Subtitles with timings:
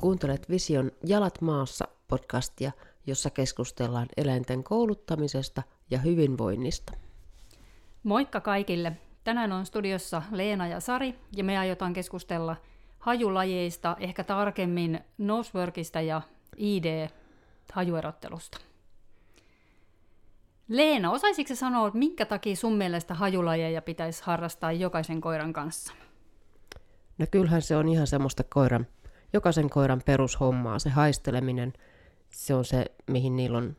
[0.00, 2.72] Kuuntelet Vision Jalat maassa podcastia,
[3.06, 6.92] jossa keskustellaan eläinten kouluttamisesta ja hyvinvoinnista.
[8.02, 8.92] Moikka kaikille!
[9.24, 12.56] Tänään on studiossa Leena ja Sari ja me aiotaan keskustella
[12.98, 16.22] hajulajeista, ehkä tarkemmin Noseworkista ja
[16.56, 18.58] ID-hajuerottelusta.
[20.68, 25.94] Leena, osaisitko sanoa, että minkä takia sun mielestä hajulajeja pitäisi harrastaa jokaisen koiran kanssa?
[27.18, 28.86] No kyllähän se on ihan semmoista koiran,
[29.32, 31.72] jokaisen koiran perushommaa, se haisteleminen,
[32.30, 33.76] se on se, mihin niillä on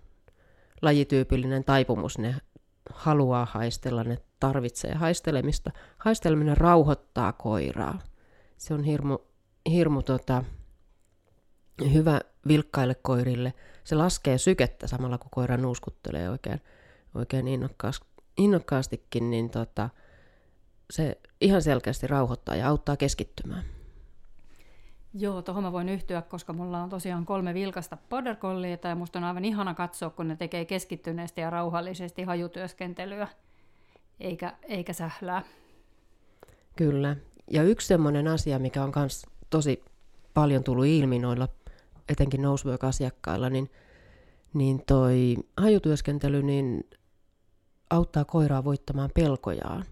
[0.82, 2.36] lajityypillinen taipumus, ne
[2.94, 5.72] haluaa haistella, ne tarvitsee haistelemista.
[5.98, 8.00] Haisteleminen rauhoittaa koiraa.
[8.58, 9.18] Se on hirmu,
[9.72, 10.44] hirmu tota,
[11.94, 13.54] hyvä vilkkaille koirille.
[13.84, 16.62] Se laskee sykettä samalla, kun koira nuuskuttelee oikein,
[17.16, 18.02] oikein innokkaas,
[18.38, 19.90] innokkaastikin, niin tota,
[20.92, 23.81] se ihan selkeästi rauhoittaa ja auttaa keskittymään.
[25.14, 28.36] Joo, tuohon mä voin yhtyä, koska mulla on tosiaan kolme vilkasta border
[28.90, 33.28] ja musta on aivan ihana katsoa, kun ne tekee keskittyneesti ja rauhallisesti hajutyöskentelyä,
[34.20, 35.44] eikä, eikä sählää.
[36.76, 37.16] Kyllä.
[37.52, 39.84] Ja yksi semmoinen asia, mikä on myös tosi
[40.34, 41.48] paljon tullut ilmi noilla,
[42.10, 43.72] etenkin nosework-asiakkailla, niin,
[44.54, 46.90] niin toi hajutyöskentely niin
[47.90, 49.86] auttaa koiraa voittamaan pelkojaan.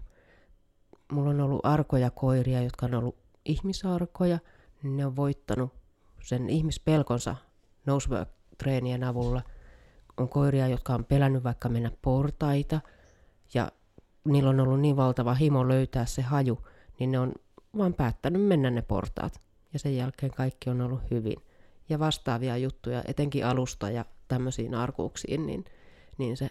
[1.12, 4.38] Mulla on ollut arkoja koiria, jotka on ollut ihmisarkoja–
[4.82, 5.74] ne on voittanut
[6.22, 7.36] sen ihmispelkonsa
[7.86, 9.42] nosework-treenien avulla.
[10.16, 12.80] On koiria, jotka on pelännyt vaikka mennä portaita,
[13.54, 13.72] ja
[14.24, 16.58] niillä on ollut niin valtava himo löytää se haju,
[16.98, 17.32] niin ne on
[17.78, 19.40] vaan päättänyt mennä ne portaat.
[19.72, 21.36] Ja sen jälkeen kaikki on ollut hyvin.
[21.88, 25.64] Ja vastaavia juttuja, etenkin alusta ja tämmöisiin arkuuksiin, niin,
[26.18, 26.50] niin se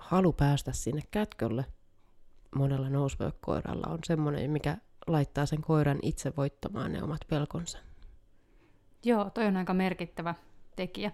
[0.00, 1.64] halu päästä sinne kätkölle
[2.54, 7.78] monella nosework-koiralla on semmoinen, mikä laittaa sen koiran itse voittamaan ne omat pelkonsa.
[9.04, 10.34] Joo, toi on aika merkittävä
[10.76, 11.12] tekijä.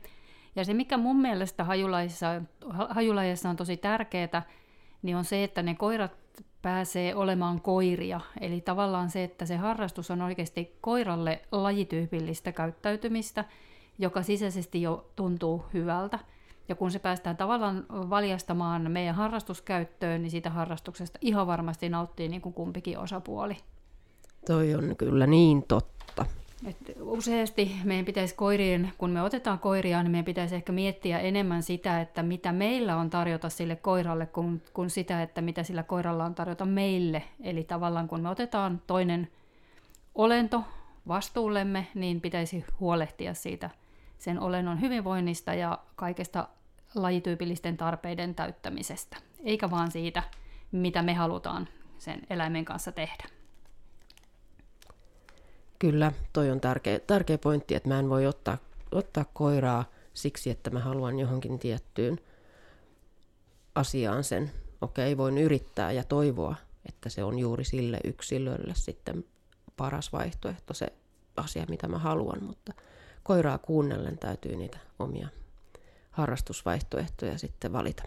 [0.56, 2.42] Ja se, mikä mun mielestä hajulaisissa,
[2.88, 4.42] hajulaisissa on tosi tärkeää,
[5.02, 6.12] niin on se, että ne koirat
[6.62, 8.20] pääsee olemaan koiria.
[8.40, 13.44] Eli tavallaan se, että se harrastus on oikeasti koiralle lajityypillistä käyttäytymistä,
[13.98, 16.18] joka sisäisesti jo tuntuu hyvältä.
[16.68, 22.40] Ja kun se päästään tavallaan valjastamaan meidän harrastuskäyttöön, niin siitä harrastuksesta ihan varmasti nauttii niin
[22.42, 23.56] kuin kumpikin osapuoli.
[24.46, 26.26] Toi on kyllä niin totta.
[26.66, 31.62] Et useasti meidän pitäisi koirien, kun me otetaan koiria, niin meidän pitäisi ehkä miettiä enemmän
[31.62, 36.24] sitä, että mitä meillä on tarjota sille koiralle, kuin, kuin sitä, että mitä sillä koiralla
[36.24, 37.22] on tarjota meille.
[37.42, 39.28] Eli tavallaan kun me otetaan toinen
[40.14, 40.64] olento
[41.08, 43.70] vastuullemme, niin pitäisi huolehtia siitä
[44.18, 46.48] sen olennon hyvinvoinnista ja kaikesta
[46.94, 50.22] lajityypillisten tarpeiden täyttämisestä, eikä vaan siitä,
[50.72, 51.68] mitä me halutaan
[51.98, 53.35] sen eläimen kanssa tehdä.
[55.78, 58.58] Kyllä, toi on tärkeä, tärkeä pointti, että mä en voi ottaa,
[58.92, 62.20] ottaa koiraa siksi, että mä haluan johonkin tiettyyn
[63.74, 64.52] asiaan sen.
[64.80, 66.56] Okei, voin yrittää ja toivoa,
[66.88, 69.24] että se on juuri sille yksilölle sitten
[69.76, 70.92] paras vaihtoehto, se
[71.36, 72.72] asia, mitä mä haluan, mutta
[73.22, 75.28] koiraa kuunnellen täytyy niitä omia
[76.10, 78.02] harrastusvaihtoehtoja sitten valita.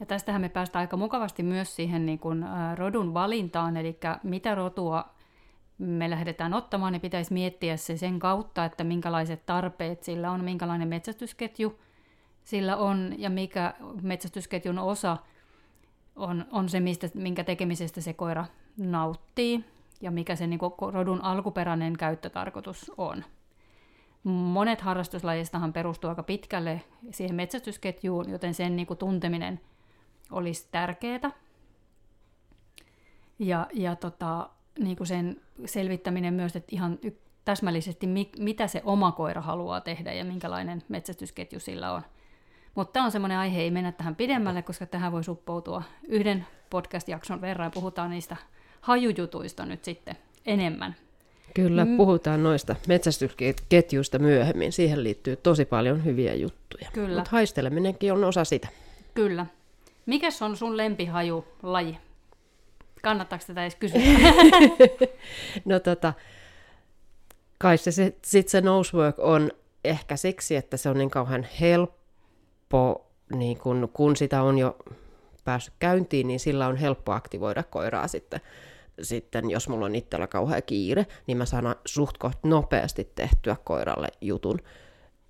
[0.00, 2.44] Ja tästähän me päästään aika mukavasti myös siihen niin kuin
[2.76, 5.14] rodun valintaan, eli mitä rotua
[5.78, 10.88] me lähdetään ottamaan, niin pitäisi miettiä se sen kautta, että minkälaiset tarpeet sillä on, minkälainen
[10.88, 11.78] metsästysketju
[12.44, 15.16] sillä on ja mikä metsästysketjun osa
[16.16, 18.46] on, on se, mistä, minkä tekemisestä se koira
[18.76, 19.64] nauttii
[20.00, 20.60] ja mikä se niin
[20.92, 23.24] rodun alkuperäinen käyttötarkoitus on.
[24.24, 29.60] Monet harrastuslajistahan perustuu aika pitkälle siihen metsästysketjuun, joten sen niin kuin tunteminen
[30.30, 31.30] olisi tärkeää.
[33.38, 37.10] Ja, ja tota, niin kuin sen selvittäminen myös, että ihan y-
[37.44, 42.02] täsmällisesti, mi- mitä se oma koira haluaa tehdä ja minkälainen metsästysketju sillä on.
[42.74, 47.40] Mutta tämä on semmoinen aihe, ei mennä tähän pidemmälle, koska tähän voi suppoutua yhden podcast-jakson
[47.40, 47.70] verran.
[47.70, 48.36] Puhutaan niistä
[48.80, 50.16] hajujutuista nyt sitten
[50.46, 50.94] enemmän.
[51.54, 51.96] Kyllä, mm.
[51.96, 54.72] puhutaan noista metsästysketjuista myöhemmin.
[54.72, 56.88] Siihen liittyy tosi paljon hyviä juttuja.
[56.92, 57.16] Kyllä.
[57.16, 58.68] Mutta haisteleminenkin on osa sitä.
[59.14, 59.46] Kyllä.
[60.06, 61.98] Mikäs on sun lempihajulaji?
[63.02, 64.00] Kannattaako tätä edes kysyä?
[65.64, 66.12] no tota,
[67.58, 69.50] kai se, se sit se nosework on
[69.84, 74.76] ehkä siksi, että se on niin kauhean helppo, niin kun, kun sitä on jo
[75.44, 78.40] päässyt käyntiin, niin sillä on helppo aktivoida koiraa sitten.
[79.02, 84.58] Sitten jos mulla on itsellä kauhea kiire, niin mä saan suht nopeasti tehtyä koiralle jutun.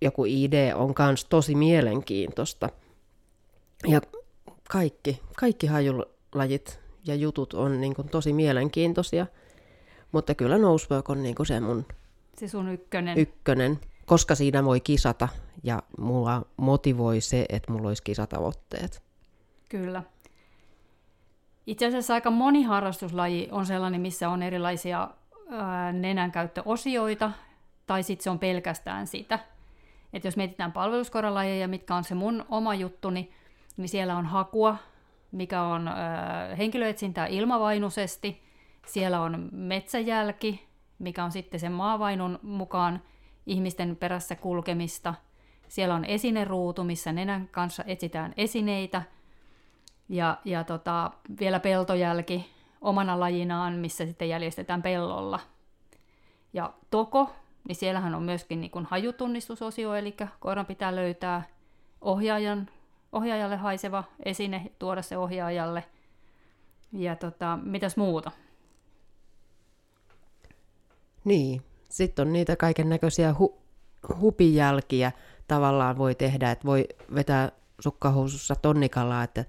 [0.00, 2.68] Joku idea on kans tosi mielenkiintoista.
[3.86, 4.00] Ja
[4.68, 9.26] kaikki, kaikki hajulajit ja jutut on niin kuin tosi mielenkiintoisia.
[10.12, 11.86] Mutta kyllä Nosework on niin kuin se mun
[12.38, 13.18] se sun ykkönen.
[13.18, 13.80] ykkönen.
[14.06, 15.28] koska siinä voi kisata
[15.62, 19.02] ja mulla motivoi se, että mulla olisi kisatavoitteet.
[19.68, 20.02] Kyllä.
[21.66, 25.10] Itse asiassa aika moni harrastuslaji on sellainen, missä on erilaisia
[25.50, 27.30] ää, nenänkäyttöosioita,
[27.86, 29.38] tai sitten se on pelkästään sitä.
[30.12, 33.32] Et jos mietitään palveluskoralajeja, mitkä on se mun oma juttuni,
[33.76, 34.76] niin siellä on hakua,
[35.32, 38.42] mikä on ää, henkilöetsintää ilmavainuisesti.
[38.86, 40.68] Siellä on metsäjälki,
[40.98, 43.02] mikä on sitten sen maavainun mukaan
[43.46, 45.14] ihmisten perässä kulkemista.
[45.68, 49.02] Siellä on esineruutu, missä nenän kanssa etsitään esineitä.
[50.08, 52.50] Ja, ja tota, vielä peltojälki
[52.80, 55.40] omana lajinaan, missä sitten jäljestetään pellolla.
[56.52, 57.30] Ja toko,
[57.68, 61.42] niin siellähän on myöskin niin kuin hajutunnistusosio, eli koiran pitää löytää
[62.00, 62.68] ohjaajan,
[63.12, 65.84] ohjaajalle haiseva esine, tuoda se ohjaajalle.
[66.92, 68.30] Ja tota, mitäs muuta?
[71.24, 73.58] Niin, sitten on niitä kaiken näköisiä hu-
[74.20, 75.12] hupijälkiä
[75.48, 79.44] tavallaan voi tehdä, että voi vetää sukkahousussa tonnikalaa, että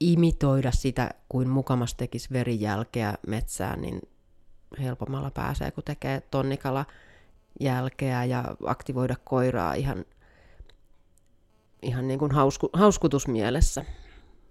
[0.00, 4.00] imitoida sitä, kuin mukamas tekisi verijälkeä metsään, niin
[4.82, 6.84] helpommalla pääsee, kun tekee tonnikala
[7.60, 10.04] jälkeä ja aktivoida koiraa ihan,
[11.84, 13.84] ihan niin kuin hausku, hauskutusmielessä.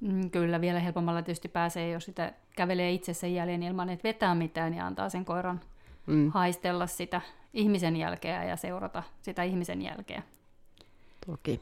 [0.02, 4.36] Mm, kyllä, vielä helpommalla tietysti pääsee, jos sitä kävelee itse sen jäljen ilman, että vetää
[4.36, 5.62] mitään ja antaa sen koiran
[6.08, 6.32] mm.
[6.32, 7.22] haistella sitä
[7.54, 10.24] ihmisen jälkeä ja seurata sitä ihmisen jälkeä.
[11.26, 11.62] Toki.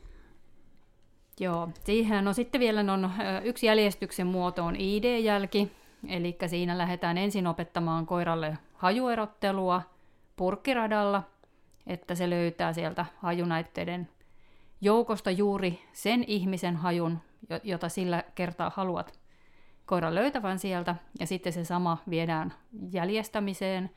[1.39, 3.12] Joo, siihen no sitten vielä on
[3.44, 5.71] yksi jäljestyksen muoto on ID-jälki,
[6.07, 9.81] eli siinä lähdetään ensin opettamaan koiralle hajuerottelua
[10.35, 11.24] purkkiradalla,
[11.88, 14.09] että se löytää sieltä hajunäytteiden
[14.81, 17.19] joukosta juuri sen ihmisen hajun,
[17.63, 19.19] jota sillä kertaa haluat
[19.86, 22.54] koiran löytävän sieltä, ja sitten se sama viedään
[22.92, 23.92] jäljestämiseen,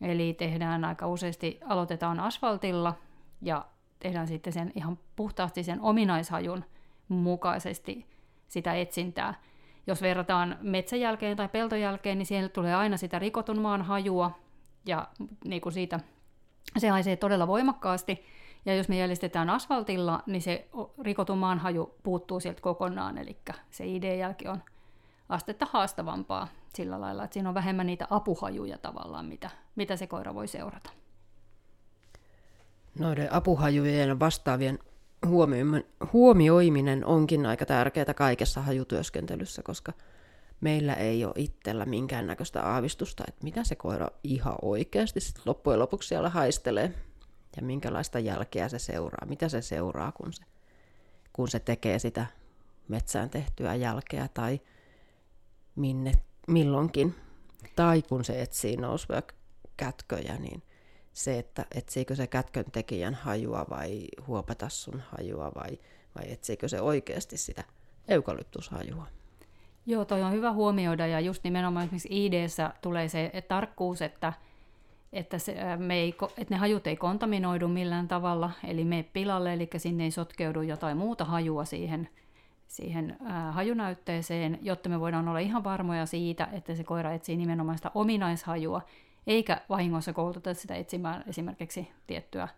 [0.00, 2.94] eli tehdään aika useasti, aloitetaan asfaltilla,
[3.42, 3.66] ja
[3.98, 6.64] tehdään sitten sen ihan puhtaasti sen ominaishajun
[7.08, 8.06] mukaisesti
[8.48, 9.34] sitä etsintää.
[9.86, 14.38] Jos verrataan metsäjälkeen tai peltojälkeen, niin siellä tulee aina sitä rikotun maan hajua,
[14.86, 15.08] ja
[15.44, 16.00] niin kuin siitä
[16.78, 18.24] se haisee todella voimakkaasti.
[18.66, 20.68] Ja jos me jäljestetään asfaltilla, niin se
[21.02, 23.36] rikotun maan haju puuttuu sieltä kokonaan, eli
[23.70, 24.62] se ID-jälki on
[25.28, 30.34] astetta haastavampaa sillä lailla, että siinä on vähemmän niitä apuhajuja tavallaan, mitä, mitä se koira
[30.34, 30.90] voi seurata.
[32.98, 34.78] Noiden apuhajujen vastaavien
[36.12, 39.92] huomioiminen onkin aika tärkeää kaikessa hajutyöskentelyssä, koska
[40.60, 46.08] meillä ei ole itsellä minkäännäköistä aavistusta, että mitä se koira ihan oikeasti sit loppujen lopuksi
[46.08, 46.94] siellä haistelee
[47.56, 50.44] ja minkälaista jälkeä se seuraa, mitä se seuraa, kun se,
[51.32, 52.26] kun se tekee sitä
[52.88, 54.60] metsään tehtyä jälkeä tai
[55.76, 56.12] minne
[56.48, 57.14] milloinkin.
[57.76, 59.22] Tai kun se etsii nousevia
[59.76, 60.62] kätköjä, niin
[61.12, 65.78] se, että etsiikö se kätkön tekijän hajua vai huopatassun hajua vai,
[66.14, 67.64] vai etsiikö se oikeasti sitä
[68.08, 69.06] eukalyptushajua.
[69.86, 72.32] Joo, toi on hyvä huomioida ja just nimenomaan esimerkiksi id
[72.82, 74.32] tulee se tarkkuus, että,
[75.12, 79.68] että, se, me ei, että ne hajut ei kontaminoidu millään tavalla, eli me pilalle, eli
[79.76, 82.08] sinne ei sotkeudu jotain muuta hajua siihen,
[82.66, 87.78] siihen ää, hajunäytteeseen, jotta me voidaan olla ihan varmoja siitä, että se koira etsii nimenomaan
[87.78, 88.82] sitä ominaishajua,
[89.26, 92.48] eikä vahingossa kouluta sitä etsimään esimerkiksi tiettyä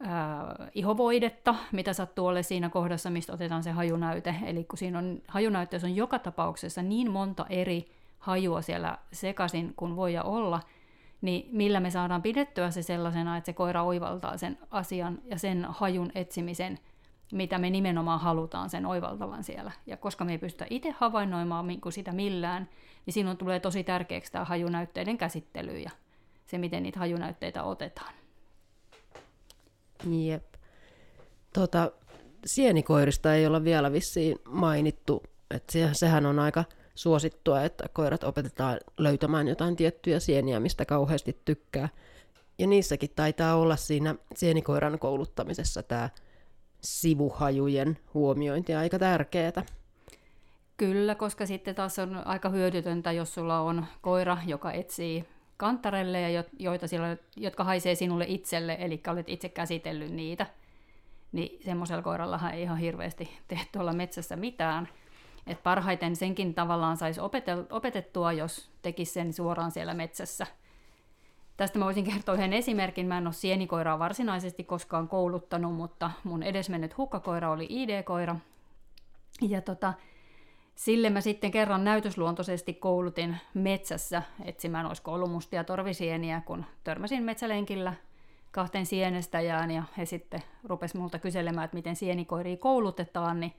[0.00, 4.34] ää, ihovoidetta, mitä sattuu ole siinä kohdassa, mistä otetaan se hajunäyte.
[4.46, 7.84] Eli kun siinä on hajunäytteessä on joka tapauksessa niin monta eri
[8.18, 10.60] hajua siellä sekaisin kuin voi olla,
[11.20, 15.66] niin millä me saadaan pidettyä se sellaisena, että se koira oivaltaa sen asian ja sen
[15.68, 16.78] hajun etsimisen,
[17.32, 19.72] mitä me nimenomaan halutaan sen oivaltavan siellä.
[19.86, 22.68] Ja koska me ei pystytä itse havainnoimaan sitä millään,
[23.06, 25.90] niin silloin tulee tosi tärkeäksi tämä hajunäytteiden käsittely ja
[26.46, 28.12] se, miten niitä hajunäytteitä otetaan.
[30.10, 30.44] Jep.
[31.52, 31.92] Tota,
[32.46, 36.64] sienikoirista ei olla vielä vissiin mainittu, että sehän on aika
[36.96, 41.88] suosittua, että koirat opetetaan löytämään jotain tiettyjä sieniä, mistä kauheasti tykkää.
[42.58, 46.10] Ja niissäkin taitaa olla siinä sienikoiran kouluttamisessa tämä
[46.80, 49.64] sivuhajujen huomiointi aika tärkeää.
[50.76, 55.24] Kyllä, koska sitten taas on aika hyödytöntä, jos sulla on koira, joka etsii
[55.56, 60.46] kantarelle, ja joita siellä, jotka haisee sinulle itselle, eli olet itse käsitellyt niitä,
[61.32, 64.88] niin semmoisella koirallahan ei ihan hirveästi tee tuolla metsässä mitään.
[65.46, 67.20] Et parhaiten senkin tavallaan saisi
[67.70, 70.46] opetettua, jos tekisi sen suoraan siellä metsässä.
[71.56, 73.06] Tästä mä voisin kertoa yhden esimerkin.
[73.06, 78.36] Mä en ole sienikoiraa varsinaisesti koskaan kouluttanut, mutta mun edesmennyt hukkakoira oli ID-koira.
[79.40, 79.94] Ja tota,
[80.76, 87.94] Sille mä sitten kerran näytösluontoisesti koulutin metsässä etsimään, olisiko ollut mustia torvisieniä, kun törmäsin metsälenkillä
[88.50, 93.52] kahteen sienestäjään ja he sitten rupes multa kyselemään, että miten sienikoiria koulutetaan, niin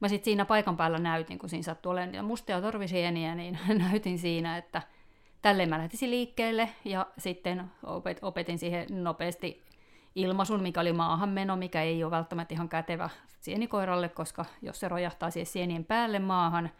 [0.00, 3.58] mä sitten siinä paikan päällä näytin, kun siinä sattui olemaan niitä mustia torvisieniä, niin
[3.90, 4.82] näytin siinä, että
[5.42, 9.62] tälleen mä lähtisin liikkeelle ja sitten opet, opetin siihen nopeasti
[10.14, 13.10] ilmaisun, mikä oli maahanmeno, mikä ei ole välttämättä ihan kätevä
[13.40, 16.70] sienikoiralle, koska jos se rojahtaa siihen sienien päälle maahan,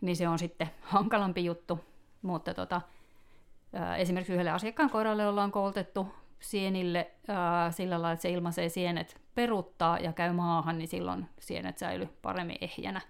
[0.00, 1.80] niin se on sitten hankalampi juttu.
[2.22, 2.80] Mutta tota,
[3.98, 6.08] esimerkiksi yhdelle asiakkaan koiralle ollaan koulutettu
[6.40, 11.78] sienille ää, sillä lailla, että se ilmaisee sienet peruttaa ja käy maahan, niin silloin sienet
[11.78, 13.00] säilyy paremmin ehjänä.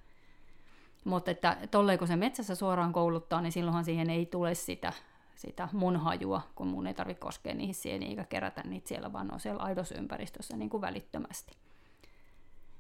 [1.05, 4.93] Mutta että tolleen kun se metsässä suoraan kouluttaa, niin silloinhan siihen ei tule sitä,
[5.35, 9.35] sitä mun hajua, kun mun ei tarvitse koskea niihin sieniin eikä kerätä niitä siellä, vaan
[9.35, 11.57] on siellä aidosympäristössä niin kuin välittömästi.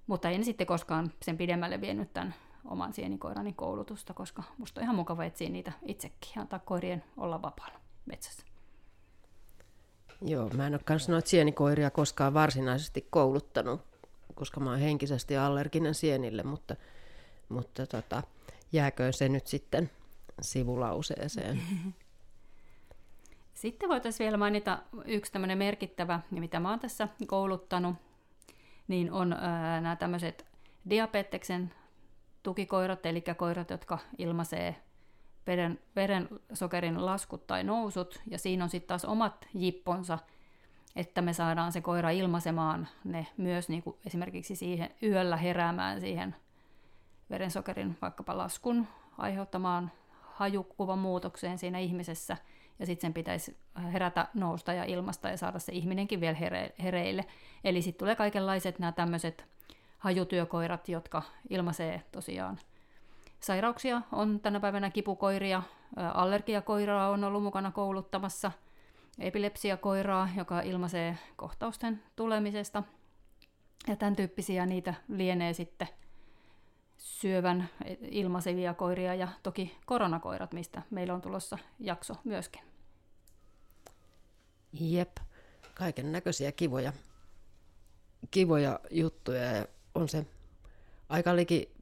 [0.06, 4.96] Mutta en sitten koskaan sen pidemmälle vienyt tämän oman sienikoirani koulutusta, koska musta on ihan
[4.96, 8.49] mukava etsiä niitä itsekin ja antaa koirien olla vapaalla metsässä.
[10.22, 13.80] Joo, mä en ole kans noita sienikoiria koskaan varsinaisesti kouluttanut,
[14.34, 16.76] koska mä oon henkisesti allerginen sienille, mutta,
[17.48, 18.22] mutta tota,
[18.72, 19.90] jääkö se nyt sitten
[20.40, 21.60] sivulauseeseen.
[23.54, 27.94] Sitten voitaisiin vielä mainita yksi tämmöinen merkittävä, mitä mä oon tässä kouluttanut,
[28.88, 29.30] niin on
[29.80, 30.46] nämä tämmöiset
[30.90, 31.72] diabeteksen
[32.42, 34.76] tukikoirat, eli koirat, jotka ilmaisee
[35.46, 40.18] veren, verensokerin laskut tai nousut, ja siinä on sitten taas omat jipponsa,
[40.96, 46.36] että me saadaan se koira ilmaisemaan ne myös niin kuin esimerkiksi siihen yöllä heräämään siihen
[47.30, 48.86] verensokerin vaikkapa laskun
[49.18, 49.92] aiheuttamaan
[50.32, 52.36] hajukuvan muutokseen siinä ihmisessä,
[52.78, 53.56] ja sitten sen pitäisi
[53.92, 57.24] herätä, nousta ja ilmasta ja saada se ihminenkin vielä here, hereille.
[57.64, 59.46] Eli sitten tulee kaikenlaiset nämä tämmöiset
[59.98, 62.58] hajutyökoirat, jotka ilmaisee tosiaan
[63.40, 64.02] sairauksia.
[64.12, 65.62] On tänä päivänä kipukoiria,
[66.14, 68.52] allergiakoiraa on ollut mukana kouluttamassa,
[69.18, 72.82] epilepsiakoiraa, joka ilmaisee kohtausten tulemisesta.
[73.88, 75.88] Ja tämän tyyppisiä niitä lienee sitten
[76.98, 77.68] syövän
[78.00, 82.62] ilmaisevia koiria ja toki koronakoirat, mistä meillä on tulossa jakso myöskin.
[84.72, 85.16] Jep,
[85.74, 86.92] kaiken näköisiä kivoja,
[88.30, 90.26] kivoja juttuja ja on se
[91.08, 91.72] aika liki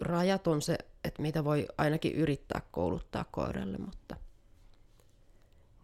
[0.00, 0.78] rajaton se,
[1.12, 4.16] että mitä voi ainakin yrittää kouluttaa koiralle, mutta,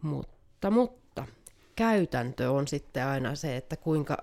[0.01, 1.25] mutta, mutta
[1.75, 4.17] käytäntö on sitten aina se, että kuinka,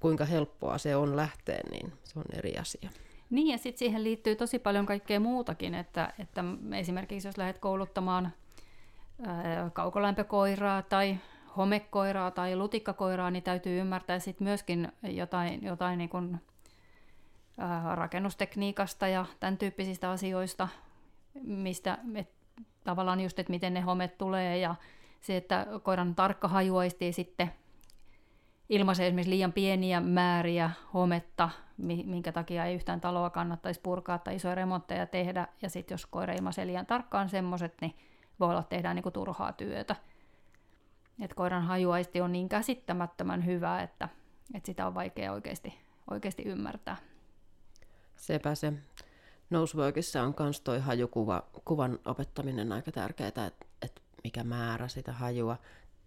[0.00, 2.90] kuinka helppoa se on lähteä, niin se on eri asia.
[3.30, 6.44] Niin, ja sitten siihen liittyy tosi paljon kaikkea muutakin, että, että
[6.74, 8.32] esimerkiksi jos lähdet kouluttamaan
[9.72, 11.16] kaukolämpökoiraa tai
[11.56, 16.40] homekoiraa tai lutikkakoiraa, niin täytyy ymmärtää sitten myöskin jotain, jotain niin kuin,
[17.94, 20.68] rakennustekniikasta ja tämän tyyppisistä asioista,
[21.42, 22.30] mistä et,
[22.84, 24.74] tavallaan just, että miten ne homet tulee ja
[25.20, 27.52] se, että koiran tarkka hajuaisti sitten
[28.68, 31.50] ilmaisee esimerkiksi liian pieniä määriä hometta,
[32.04, 36.34] minkä takia ei yhtään taloa kannattaisi purkaa tai isoja remontteja tehdä, ja sitten jos koira
[36.34, 37.94] ilmaisee liian tarkkaan semmoiset, niin
[38.40, 39.96] voi olla, että tehdään niinku turhaa työtä.
[41.20, 44.08] Et koiran hajuaisti on niin käsittämättömän hyvä, että,
[44.54, 45.78] että sitä on vaikea oikeasti,
[46.10, 46.96] oikeasti ymmärtää.
[48.16, 48.72] Sepä se.
[49.50, 53.50] Noseworkissa on myös toi hajukuva, kuvan opettaminen aika tärkeää, että,
[53.82, 55.56] että mikä määrä sitä hajua,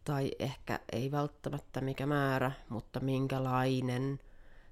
[0.03, 4.19] tai ehkä ei välttämättä mikä määrä, mutta minkälainen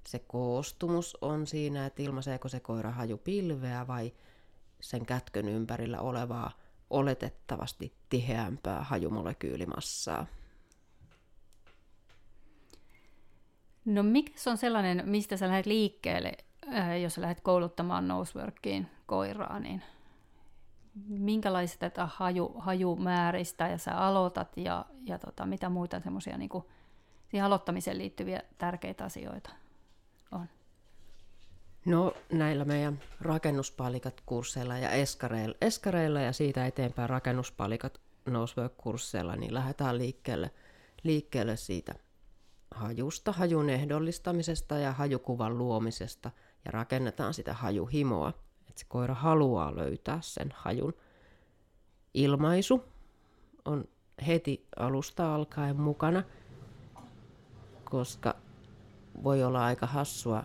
[0.06, 4.12] se koostumus on siinä, että ilmaiseeko se koira hajupilveä vai
[4.80, 6.50] sen kätkön ympärillä olevaa
[6.90, 10.26] oletettavasti tiheämpää hajumolekyylimassaa.
[13.84, 16.32] No mikä on sellainen, mistä sä lähdet liikkeelle,
[17.02, 19.82] jos sä lähdet kouluttamaan noseworkiin koiraa, niin
[21.08, 26.50] minkälaista haju, hajumääristä ja sä aloitat ja, ja tota, mitä muita semmoisia niin
[27.28, 29.50] siihen aloittamiseen liittyviä tärkeitä asioita
[30.32, 30.46] on?
[31.84, 39.98] No näillä meidän rakennuspalikat kursseilla ja eskareilla, eskareilla ja siitä eteenpäin rakennuspalikat nosework-kursseilla, niin lähdetään
[39.98, 40.50] liikkeelle,
[41.02, 41.94] liikkeelle siitä
[42.74, 46.30] hajusta, hajun ehdollistamisesta ja hajukuvan luomisesta
[46.64, 48.28] ja rakennetaan sitä hajuhimoa,
[48.68, 50.94] että se koira haluaa löytää sen hajun.
[52.14, 52.84] Ilmaisu
[53.64, 53.84] on
[54.26, 56.22] heti alusta alkaen mukana,
[57.84, 58.34] koska
[59.24, 60.44] voi olla aika hassua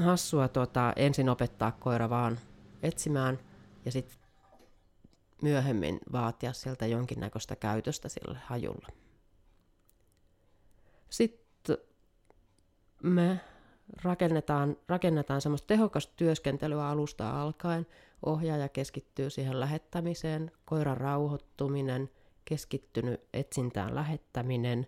[0.00, 2.38] hassua tota, ensin opettaa koira vaan
[2.82, 3.38] etsimään
[3.84, 4.18] ja sitten
[5.42, 8.88] myöhemmin vaatia sieltä jonkinnäköistä käytöstä sille hajulla.
[11.10, 11.78] Sitten
[13.02, 13.40] me
[14.02, 17.86] rakennetaan, rakennetaan semmoista tehokasta työskentelyä alusta alkaen.
[18.26, 22.10] Ohjaaja keskittyy siihen lähettämiseen, koiran rauhoittuminen,
[22.44, 24.86] keskittynyt etsintään lähettäminen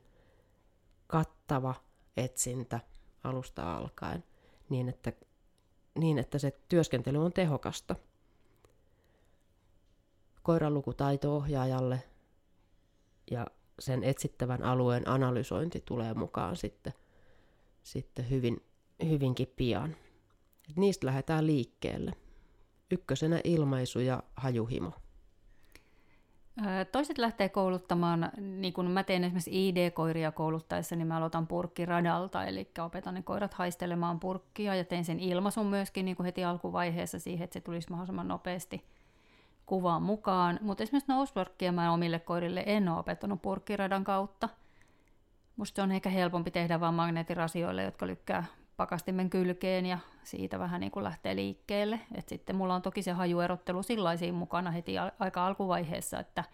[1.07, 1.75] kattava
[2.17, 2.81] etsintä
[3.25, 4.25] alusta alkaen
[4.71, 5.13] niin, että,
[5.99, 7.97] niin, että se työskentely on tehokasta.
[10.43, 12.03] Koiran lukutaito ohjaajalle
[13.31, 13.47] ja
[13.79, 16.93] sen etsittävän alueen analysointi tulee mukaan sitten,
[17.83, 18.63] sitten hyvin,
[19.05, 19.97] hyvinkin pian.
[20.71, 22.13] Et niistä lähdetään liikkeelle.
[22.91, 24.93] Ykkösenä ilmaisu ja hajuhimo.
[26.93, 32.71] Toiset lähtee kouluttamaan, niin kun mä teen esimerkiksi ID-koiria kouluttaessa, niin mä aloitan purkkiradalta, eli
[32.79, 37.45] opetan ne koirat haistelemaan purkkia ja teen sen ilmaisun myöskin niin kuin heti alkuvaiheessa siihen,
[37.45, 38.85] että se tulisi mahdollisimman nopeasti
[39.67, 40.59] kuvaan mukaan.
[40.63, 44.49] Mutta esimerkiksi noseworkia mä omille koirille en ole opettanut purkkiradan kautta.
[45.57, 48.45] Musta se on ehkä helpompi tehdä vain magneettirasioille, jotka lykkää
[48.79, 52.01] pakastimen kylkeen ja siitä vähän niin kuin lähtee liikkeelle.
[52.15, 56.45] Et sitten mulla on toki se hajuerottelu sillaisiin mukana heti aika alkuvaiheessa, että,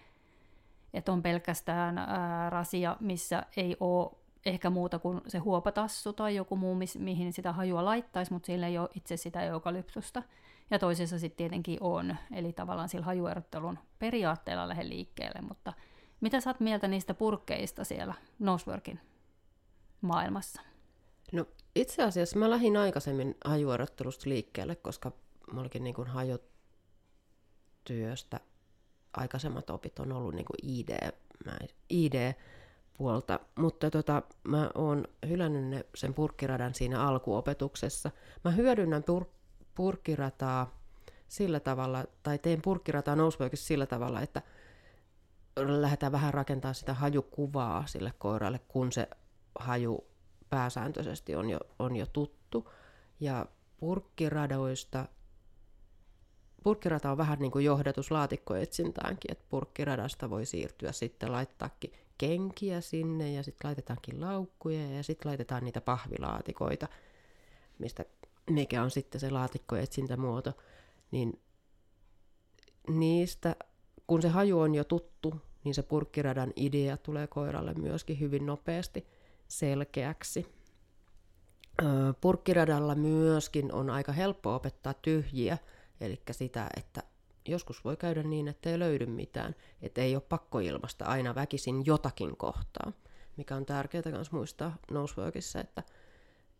[0.94, 4.10] että on pelkästään ää, rasia, missä ei ole
[4.46, 8.78] ehkä muuta kuin se huopatassu tai joku muu, mihin sitä hajua laittaisi, mutta sillä ei
[8.78, 10.22] ole itse sitä eukalyptusta.
[10.70, 15.72] Ja toisessa sitten tietenkin on, eli tavallaan sillä hajuerottelun periaatteella lähde liikkeelle, mutta
[16.20, 19.00] mitä sä oot mieltä niistä purkkeista siellä Noseworkin
[20.00, 20.60] maailmassa?
[21.32, 25.12] No itse asiassa mä lähdin aikaisemmin hajuerottelusta liikkeelle, koska
[25.52, 28.40] mä olikin niin kuin hajotyöstä
[29.16, 31.12] aikaisemmat opit on ollut niin kuin ID,
[31.90, 38.10] ID-puolta, mutta tota, mä oon hylännyt ne, sen purkkiradan siinä alkuopetuksessa.
[38.44, 39.24] Mä hyödynnän pur,
[39.74, 40.80] purkkirataa
[41.28, 44.42] sillä tavalla, tai teen purkkirataa nousvoikin sillä tavalla, että
[45.56, 49.08] lähdetään vähän rakentamaan sitä hajukuvaa sille koiralle, kun se
[49.58, 50.06] haju
[50.54, 52.70] pääsääntöisesti on jo, on jo tuttu.
[53.20, 53.46] Ja
[53.76, 55.08] purkkiradoista,
[56.62, 63.32] purkkirata on vähän niin kuin johdatus laatikkoetsintäänkin, että purkkiradasta voi siirtyä sitten laittaakin kenkiä sinne
[63.32, 66.88] ja sitten laitetaankin laukkuja ja sitten laitetaan niitä pahvilaatikoita,
[67.78, 68.04] mistä,
[68.50, 70.52] mikä on sitten se laatikkoetsintämuoto,
[71.10, 71.40] niin
[72.88, 73.56] niistä,
[74.06, 79.06] kun se haju on jo tuttu, niin se purkkiradan idea tulee koiralle myöskin hyvin nopeasti–
[79.48, 80.54] selkeäksi.
[82.20, 85.58] Purkkiradalla myöskin on aika helppo opettaa tyhjiä,
[86.00, 87.02] eli sitä, että
[87.48, 91.86] joskus voi käydä niin, että ei löydy mitään, että ei ole pakko ilmasta aina väkisin
[91.86, 92.92] jotakin kohtaa,
[93.36, 95.82] mikä on tärkeää myös muistaa noseworkissa, että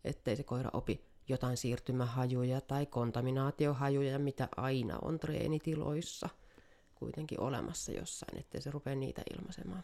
[0.03, 6.29] ettei se koira opi jotain siirtymähajuja tai kontaminaatiohajuja, mitä aina on treenitiloissa
[6.95, 9.83] kuitenkin olemassa jossain, ettei se rupea niitä ilmaisemaan.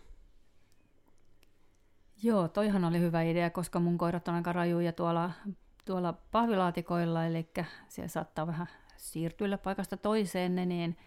[2.24, 5.32] Joo, toihan oli hyvä idea, koska mun koirat on aika rajuja tuolla,
[5.86, 7.50] tuolla pahvilaatikoilla, eli
[7.88, 10.98] siellä saattaa vähän siirtyä paikasta toiseen, niin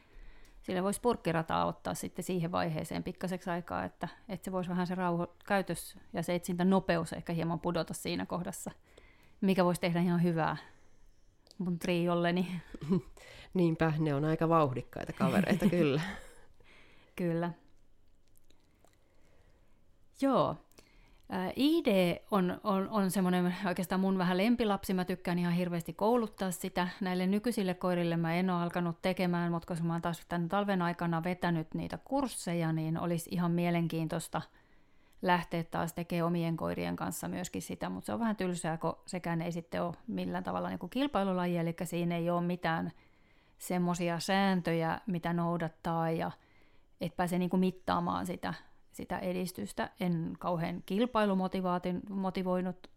[0.63, 4.95] sillä voisi purkkirataa ottaa sitten siihen vaiheeseen pikkaseksi aikaa, että, että se voisi vähän se
[4.95, 8.71] rauho, käytös ja se etsintä nopeus ehkä hieman pudota siinä kohdassa,
[9.41, 10.57] mikä voisi tehdä ihan hyvää
[11.59, 12.63] mun triolleni.
[13.55, 16.01] Niinpä, ne on aika vauhdikkaita kavereita, kyllä.
[17.17, 17.53] kyllä.
[20.21, 20.57] Joo,
[21.57, 24.95] ID on, on, on semmoinen oikeastaan mun vähän lempilapsi.
[24.95, 26.89] Mä tykkään ihan hirveästi kouluttaa sitä.
[27.01, 30.83] Näille nykyisille koirille mä en ole alkanut tekemään, mutta koska mä oon taas tämän talven
[30.83, 34.43] aikana vetänyt niitä kursseja, niin olisi ihan mielenkiintoista
[35.23, 39.43] lähteä taas tekemään omien koirien kanssa myöskin sitä, mutta se on vähän tylsää, kun sekään
[39.43, 42.93] ei sitten ole millään tavalla niin kuin kilpailulaji, eli siinä ei ole mitään
[43.59, 46.31] semmoisia sääntöjä, mitä noudattaa ja
[47.01, 48.55] et pääse niin kuin mittaamaan sitä
[48.95, 49.91] sitä edistystä.
[50.01, 52.91] En kauhean kilpailumotivoinut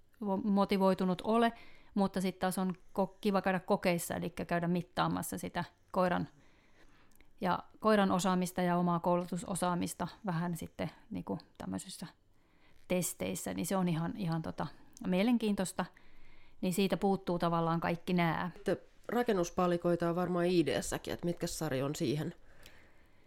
[0.43, 1.53] motivoitunut ole,
[1.93, 2.73] mutta sitten taas on
[3.21, 6.27] kiva käydä kokeissa, eli käydä mittaamassa sitä koiran,
[7.41, 12.07] ja koiran osaamista ja omaa koulutusosaamista vähän sitten niin kuin tämmöisissä
[12.87, 14.67] testeissä, niin se on ihan, ihan tota,
[15.07, 15.85] mielenkiintoista.
[16.61, 18.51] Niin siitä puuttuu tavallaan kaikki nämä.
[19.07, 22.35] Rakennuspalikoita on varmaan IDssäkin, että mitkä sarja on siihen–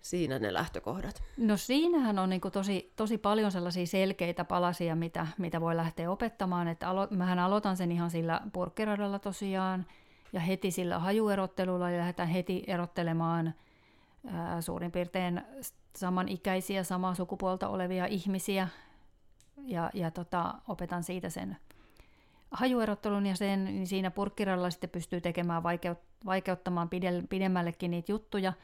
[0.00, 1.22] siinä ne lähtökohdat?
[1.36, 6.68] No siinähän on niin tosi, tosi paljon sellaisia selkeitä palasia, mitä, mitä voi lähteä opettamaan.
[6.68, 9.86] Että alo, mähän aloitan sen ihan sillä purkkiradalla tosiaan
[10.32, 13.54] ja heti sillä hajuerottelulla ja lähdetään heti erottelemaan
[14.26, 15.42] ää, suurin piirtein
[15.96, 18.68] samanikäisiä, samaa sukupuolta olevia ihmisiä
[19.62, 21.56] ja, ja tota, opetan siitä sen
[22.50, 26.88] hajuerottelun ja sen, niin siinä purkkiradalla sitten pystyy tekemään vaikeut, vaikeuttamaan
[27.28, 28.52] pidemmällekin niitä juttuja–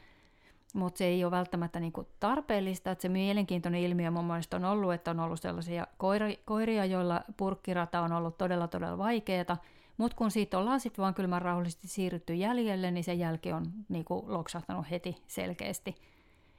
[0.73, 2.91] mutta se ei ole välttämättä niinku tarpeellista.
[2.91, 7.23] Että se mielenkiintoinen ilmiö mun mielestä on ollut, että on ollut sellaisia koiri, koiria, joilla
[7.37, 9.57] purkkirata on ollut todella todella vaikeaa,
[9.97, 14.25] mutta kun siitä ollaan sitten vaan kylmän rauhallisesti siirrytty jäljelle, niin sen jälkeen on niinku
[14.27, 15.95] loksahtanut heti selkeästi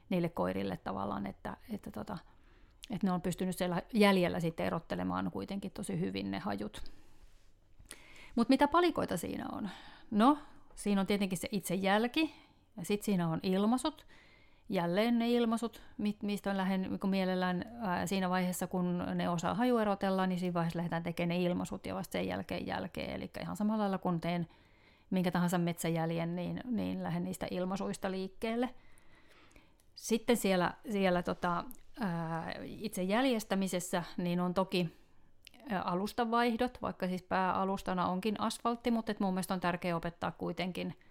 [0.09, 2.17] niille koirille tavallaan, että, että tota,
[2.89, 6.91] että ne on pystynyt siellä jäljellä sitten erottelemaan kuitenkin tosi hyvin ne hajut.
[8.35, 9.69] Mutta mitä palikoita siinä on?
[10.11, 10.37] No,
[10.75, 12.33] siinä on tietenkin se itse jälki,
[12.83, 14.05] sitten siinä on ilmaisut,
[14.69, 15.81] jälleen ne ilmaisut,
[16.23, 20.77] mistä on lähden niin mielellään ää, siinä vaiheessa, kun ne osaa hajuerotella, niin siinä vaiheessa
[20.77, 23.15] lähdetään tekemään ne ilmaisut ja vasta sen jälkeen jälkeen.
[23.15, 24.47] Eli ihan samalla lailla kun teen
[25.09, 28.69] minkä tahansa metsäjäljen, niin, niin lähden niistä ilmaisuista liikkeelle.
[29.95, 31.63] Sitten siellä, siellä tota,
[31.99, 34.99] ää, itse jäljestämisessä niin on toki
[35.83, 40.95] alustavaihdot, vaikka siis pääalustana onkin asfaltti, mutta mun mielestä on tärkeää opettaa kuitenkin–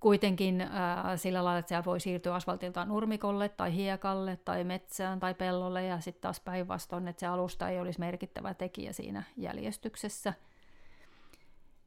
[0.00, 0.70] kuitenkin äh,
[1.16, 6.00] sillä lailla, että siellä voi siirtyä asfaltilta nurmikolle tai hiekalle tai metsään tai pellolle ja
[6.00, 10.34] sitten taas päinvastoin, että se alusta ei olisi merkittävä tekijä siinä jäljestyksessä.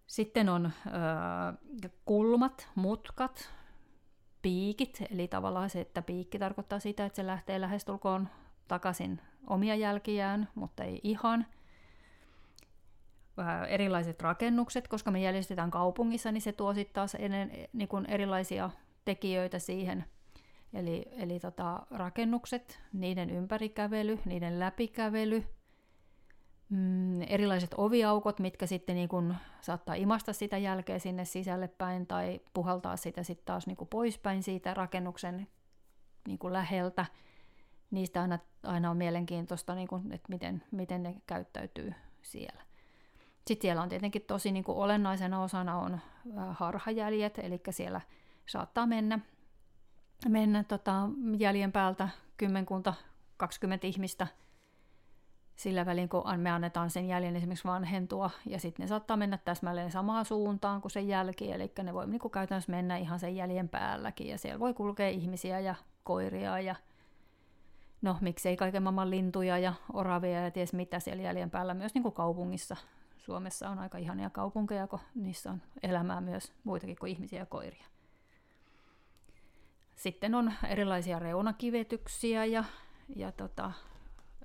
[0.08, 0.72] Sitten on äh,
[2.06, 3.50] kulmat, mutkat,
[4.42, 8.30] piikit, eli tavallaan se, että piikki tarkoittaa sitä, että se lähtee lähestulkoon
[8.68, 11.46] takaisin omia jälkiään, mutta ei ihan–
[13.68, 18.70] erilaiset rakennukset, koska me järjestetään kaupungissa, niin se tuo sitten taas ennen, niin kuin erilaisia
[19.06, 20.06] tekijöitä siihen.
[20.74, 25.44] Eli, eli tota, rakennukset, niiden ympärikävely, niiden läpikävely,
[26.70, 32.42] mm, erilaiset oviaukot, mitkä sitten niin kuin saattaa imasta sitä jälkeä sinne sisälle päin tai
[32.54, 35.48] puhaltaa sitä sitten taas niin kuin poispäin siitä rakennuksen
[36.28, 37.06] niin kuin läheltä.
[37.92, 42.69] Niistä aina, aina on mielenkiintoista, niin kuin, että miten, miten ne käyttäytyy siellä.
[43.48, 46.00] Sitten siellä on tietenkin tosi niin kuin olennaisena osana on
[46.52, 48.02] harhajäljet, eli siellä
[48.46, 49.20] saattaa mennä,
[50.30, 52.94] mennä tota, jäljen päältä kymmenkunta,
[53.38, 54.28] 20 ihmistä
[55.56, 59.92] sillä välin, kun me annetaan sen jäljen esimerkiksi vanhentua, ja sitten ne saattaa mennä täsmälleen
[59.92, 63.70] samaan suuntaan kuin sen jälki, eli ne voi niin kuin käytännössä mennä ihan sen jäljen
[63.70, 66.76] päälläkin, ja siellä voi kulkea ihmisiä ja koiria ja
[68.02, 72.04] no miksei kaiken maailman lintuja ja oravia ja ties mitä siellä jäljen päällä myös niin
[72.04, 72.78] kuin kaupungissa
[73.20, 77.86] Suomessa on aika ihania kaupunkeja, kun niissä on elämää myös muitakin kuin ihmisiä ja koiria.
[79.96, 82.64] Sitten on erilaisia reunakivetyksiä ja,
[83.16, 83.72] ja tota,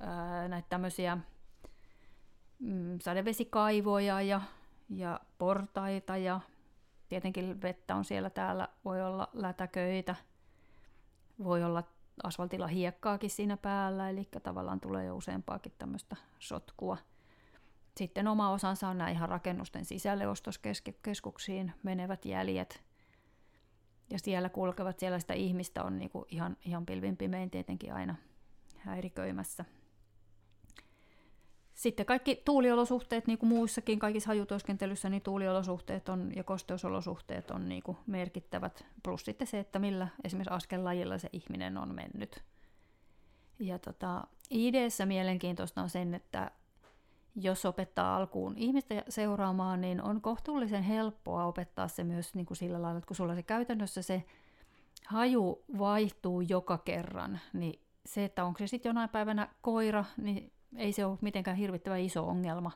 [0.01, 1.19] ää, näitä tämmöisiä
[2.59, 4.41] mm, sadevesikaivoja ja,
[4.91, 6.41] ja portaita ja
[7.09, 10.17] tietenkin vettä on siellä täällä, voi olla lätäköitä,
[11.45, 11.83] voi olla
[12.23, 16.97] asfaltilla hiekkaakin siinä päällä, eli tavallaan tulee jo useampaakin tämmöistä sotkua–
[17.97, 22.83] sitten oma osansa on nämä ihan rakennusten sisälle ostoskeskuksiin menevät jäljet.
[24.11, 28.15] Ja siellä kulkevat, siellä sitä ihmistä on niinku ihan, ihan pilvin pimein tietenkin aina
[28.77, 29.65] häiriköimässä.
[31.75, 37.83] Sitten kaikki tuuliolosuhteet, niin kuin muissakin kaikissa hajutyöskentelyssä, niin tuuliolosuhteet on, ja kosteusolosuhteet on niin
[37.83, 38.85] kuin merkittävät.
[39.03, 42.43] Plus sitten se, että millä esimerkiksi askellajilla se ihminen on mennyt.
[43.59, 46.51] Ja tota, IDssä mielenkiintoista on sen, että
[47.35, 52.83] jos opettaa alkuun ihmistä seuraamaan, niin on kohtuullisen helppoa opettaa se myös niin kuin sillä
[52.83, 54.25] lailla, että kun sulla se käytännössä se
[55.07, 60.93] haju vaihtuu joka kerran, niin se, että onko se sitten jonain päivänä koira, niin ei
[60.93, 62.71] se ole mitenkään hirvittävän iso ongelma.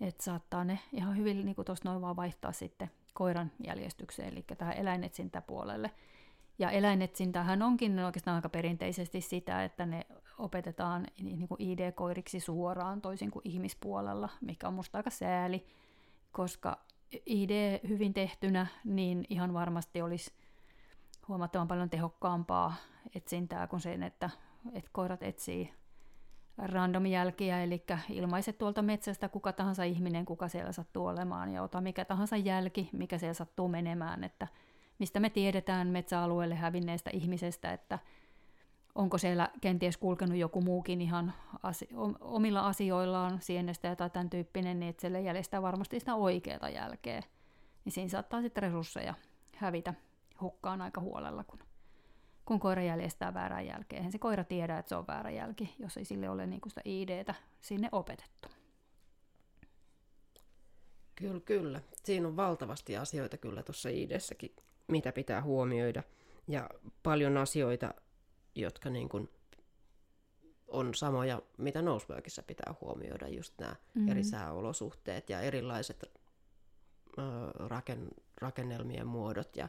[0.00, 4.42] Että saattaa ne ihan hyvin niin kuin tuosta noin vaan vaihtaa sitten koiran jäljestykseen, eli
[4.42, 5.90] tähän eläinetsintäpuolelle.
[6.58, 10.06] Ja eläinetsintähän onkin oikeastaan aika perinteisesti sitä, että ne
[10.38, 15.66] opetetaan niin kuin ID-koiriksi suoraan toisin kuin ihmispuolella, mikä on musta aika sääli,
[16.32, 16.78] koska
[17.26, 20.32] ID hyvin tehtynä, niin ihan varmasti olisi
[21.28, 22.74] huomattavan paljon tehokkaampaa
[23.14, 24.30] etsintää kuin sen, että,
[24.72, 25.72] että koirat etsii
[26.58, 32.04] random-jälkiä, eli ilmaiset tuolta metsästä kuka tahansa ihminen, kuka siellä sattuu olemaan, ja ota mikä
[32.04, 34.48] tahansa jälki, mikä siellä sattuu menemään, että
[34.98, 37.98] mistä me tiedetään metsäalueelle hävinneestä ihmisestä, että
[38.94, 41.32] onko siellä kenties kulkenut joku muukin ihan
[41.62, 41.88] asi-
[42.20, 47.22] omilla asioillaan sienestä tai tämän tyyppinen, niin että jäljestää varmasti sitä oikeaa jälkeä.
[47.84, 49.14] Niin siinä saattaa sitten resursseja
[49.56, 49.94] hävitä
[50.40, 51.58] hukkaan aika huolella, kun,
[52.44, 53.98] kun koira jäljestää väärän jälkeen.
[53.98, 56.80] Eihän se koira tiedä, että se on väärä jälki, jos ei sille ole niin sitä
[56.84, 58.48] IDtä sinne opetettu.
[61.16, 61.80] Kyllä, kyllä.
[62.04, 64.56] Siinä on valtavasti asioita kyllä tuossa IDssäkin,
[64.88, 66.02] mitä pitää huomioida.
[66.48, 66.70] Ja
[67.02, 67.94] paljon asioita,
[68.54, 69.28] jotka niin kuin
[70.68, 74.10] on samoja, mitä Noseworkissa pitää huomioida, just nämä mm-hmm.
[74.10, 76.04] eri sääolosuhteet ja erilaiset
[77.18, 77.22] ö,
[77.54, 78.08] raken,
[78.40, 79.68] rakennelmien muodot ja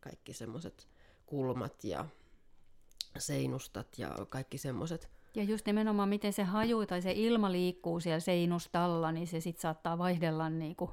[0.00, 0.88] kaikki semmoiset
[1.26, 2.06] kulmat ja
[3.18, 5.10] seinustat ja kaikki semmoiset.
[5.34, 9.62] Ja just nimenomaan, miten se haju tai se ilma liikkuu siellä seinustalla, niin se sitten
[9.62, 10.90] saattaa vaihdella niin kuin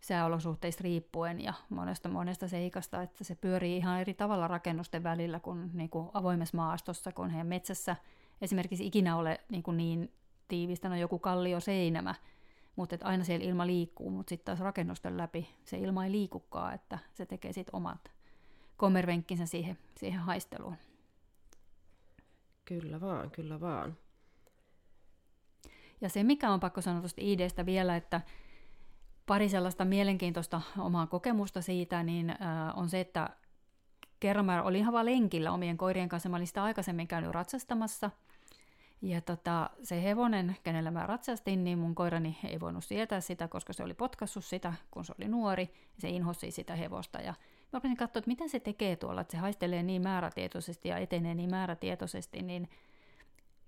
[0.00, 5.70] sääolosuhteista riippuen ja monesta monesta seikasta, että se pyörii ihan eri tavalla rakennusten välillä kuin,
[5.72, 7.96] niin kuin avoimessa maastossa, kun heidän metsässä
[8.40, 10.12] esimerkiksi ikinä ole niin, kuin niin
[10.48, 12.14] tiivistä, no joku kallio seinämä,
[12.76, 16.74] mutta että aina siellä ilma liikkuu, mutta sitten taas rakennusten läpi se ilma ei liikukaan,
[16.74, 18.10] että se tekee sitten omat
[18.76, 20.76] kommervenkkinsä siihen, siihen haisteluun.
[22.64, 23.96] Kyllä vaan, kyllä vaan.
[26.00, 28.20] Ja se, mikä on pakko sanoa tuosta ideasta vielä, että
[29.28, 32.36] pari sellaista mielenkiintoista omaa kokemusta siitä, niin äh,
[32.78, 33.30] on se, että
[34.20, 36.28] kerran mä olin ihan vaan lenkillä omien koirien kanssa.
[36.28, 38.10] Mä olin sitä aikaisemmin käynyt ratsastamassa.
[39.02, 43.72] Ja tota, se hevonen, kenellä mä ratsastin, niin mun koirani ei voinut sietää sitä, koska
[43.72, 45.70] se oli potkassut sitä, kun se oli nuori.
[45.72, 47.18] Ja se inhossi sitä hevosta.
[47.18, 47.34] Ja
[47.72, 51.34] mä olisin katsoa, että mitä se tekee tuolla, että se haistelee niin määrätietoisesti ja etenee
[51.34, 52.68] niin määrätietoisesti, niin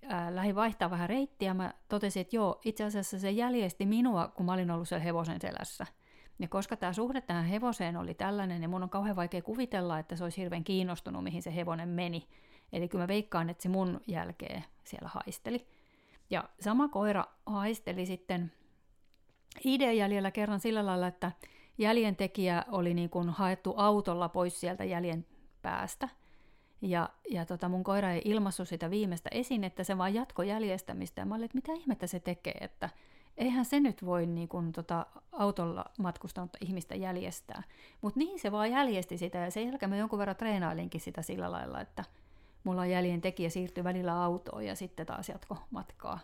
[0.07, 1.53] ää, lähdin vaihtaa vähän reittiä.
[1.53, 5.41] Mä totesin, että joo, itse asiassa se jäljesti minua, kun mä olin ollut siellä hevosen
[5.41, 5.85] selässä.
[6.39, 10.15] Ja koska tämä suhde tähän hevoseen oli tällainen, niin mun on kauhean vaikea kuvitella, että
[10.15, 12.27] se olisi hirveän kiinnostunut, mihin se hevonen meni.
[12.73, 15.67] Eli kyllä mä veikkaan, että se mun jälkeen siellä haisteli.
[16.29, 18.51] Ja sama koira haisteli sitten
[19.65, 21.31] ID-jäljellä kerran sillä lailla, että
[21.77, 25.25] jäljentekijä oli niin kuin haettu autolla pois sieltä jäljen
[25.61, 26.09] päästä.
[26.81, 31.21] Ja, ja tota mun koira ei ilmassut sitä viimeistä esinettä, se vaan jatko jäljestämistä.
[31.21, 32.89] Ja mä olin, että mitä ihmettä se tekee, että
[33.37, 37.63] eihän se nyt voi niin kuin, tota, autolla matkustanutta ihmistä jäljestää.
[38.01, 41.51] Mutta niin se vaan jäljesti sitä ja sen jälkeen mä jonkun verran treenailinkin sitä sillä
[41.51, 42.03] lailla, että
[42.63, 46.19] mulla jäljen tekijä siirtyi välillä autoon ja sitten taas jatko matkaa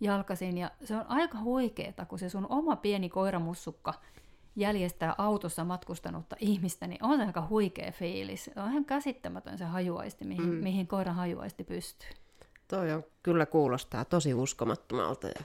[0.00, 0.58] jalkasin.
[0.58, 3.94] Ja se on aika huikeeta, kun se sun oma pieni koiramussukka
[4.56, 8.50] jäljestää autossa matkustanutta ihmistä, niin on se aika huikea fiilis.
[8.56, 10.54] On ihan käsittämätön se hajuaisti, mihin, mm.
[10.54, 12.08] mihin koiran hajuaisti pystyy.
[12.68, 15.44] Toi on, kyllä kuulostaa tosi uskomattomalta ja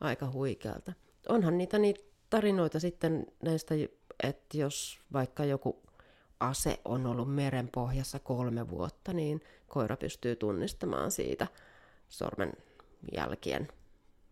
[0.00, 0.92] aika huikealta.
[1.28, 3.74] Onhan niitä niitä tarinoita sitten näistä,
[4.22, 5.82] että jos vaikka joku
[6.40, 11.46] ase on ollut meren pohjassa kolme vuotta, niin koira pystyy tunnistamaan siitä
[12.08, 12.52] sormen
[13.16, 13.68] jälkien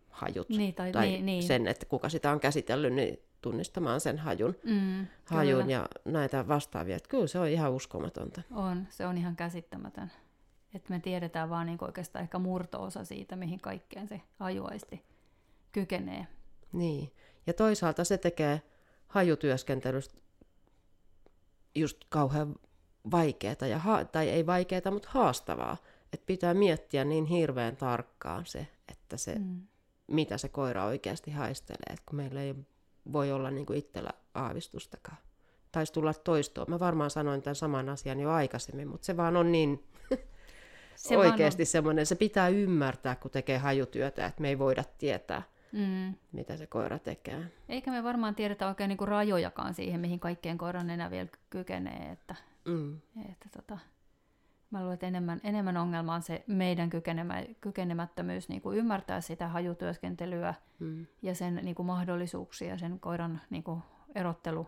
[0.09, 0.49] hajut.
[0.49, 1.43] Niin, tai, tai niin, niin.
[1.43, 6.95] sen, että kuka sitä on käsitellyt, niin tunnistamaan sen hajun, mm, hajun ja näitä vastaavia.
[6.95, 8.41] Että kyllä se on ihan uskomatonta.
[8.51, 10.11] On, se on ihan käsittämätön.
[10.73, 15.03] Että me tiedetään vaan niin oikeastaan ehkä murto-osa siitä, mihin kaikkeen se hajuaisti
[15.71, 16.27] kykenee.
[16.71, 17.11] Niin,
[17.47, 18.61] ja toisaalta se tekee
[19.07, 20.17] hajutyöskentelystä
[21.75, 22.55] just kauhean
[23.11, 25.77] vaikeaa, ja ha- tai ei vaikeaa, mutta haastavaa.
[26.13, 29.61] Että pitää miettiä niin hirveän tarkkaan se, että se, mm.
[30.07, 31.93] mitä se koira oikeasti haistelee.
[31.93, 32.55] Et kun meillä ei
[33.11, 35.17] voi olla niin kuin itsellä aavistustakaan.
[35.71, 36.65] Taisi tulla toistoa.
[36.67, 39.83] Mä varmaan sanoin tämän saman asian jo aikaisemmin, mutta se vaan on niin
[40.95, 46.13] se oikeasti semmoinen, se pitää ymmärtää, kun tekee hajutyötä, että me ei voida tietää, mm.
[46.31, 47.43] mitä se koira tekee.
[47.69, 52.11] Eikä me varmaan tiedetä oikein niin kuin rajojakaan siihen, mihin kaikkien koiran enää vielä kykenee.
[52.11, 52.35] Että,
[52.65, 52.97] mm.
[53.31, 53.77] että tota,
[54.73, 59.47] mä luulen, että enemmän, enemmän ongelma on se meidän kykenemä, kykenemättömyys niin kuin ymmärtää sitä
[59.47, 61.05] hajutyöskentelyä mm.
[61.21, 63.81] ja sen niin kuin mahdollisuuksia, sen koiran niin kuin
[64.15, 64.67] erottelu,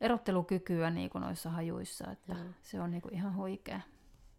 [0.00, 2.10] erottelukykyä niin kuin noissa hajuissa.
[2.10, 3.80] Että se on niin kuin ihan huikea.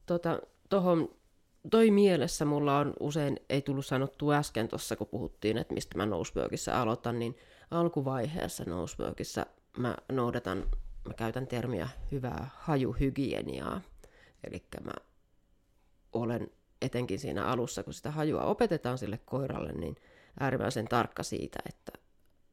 [0.06, 0.39] Tota,
[0.70, 1.10] tohon,
[1.72, 6.06] toi mielessä mulla on usein, ei tullut sanottu äsken tuossa, kun puhuttiin, että mistä mä
[6.06, 7.36] Noseworkissa aloitan, niin
[7.72, 9.46] alkuvaiheessa Noseworkissa
[9.78, 10.63] mä noudatan,
[11.08, 13.82] mä käytän termiä hyvää hajuhygieniaa.
[14.43, 14.93] Eli mä
[16.13, 16.51] olen
[16.82, 19.95] etenkin siinä alussa, kun sitä hajua opetetaan sille koiralle, niin
[20.39, 21.91] äärimmäisen tarkka siitä, että,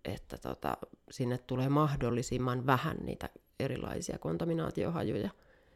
[0.04, 0.76] että tota,
[1.10, 3.28] sinne tulee mahdollisimman vähän niitä
[3.60, 5.30] erilaisia kontaminaatiohajuja.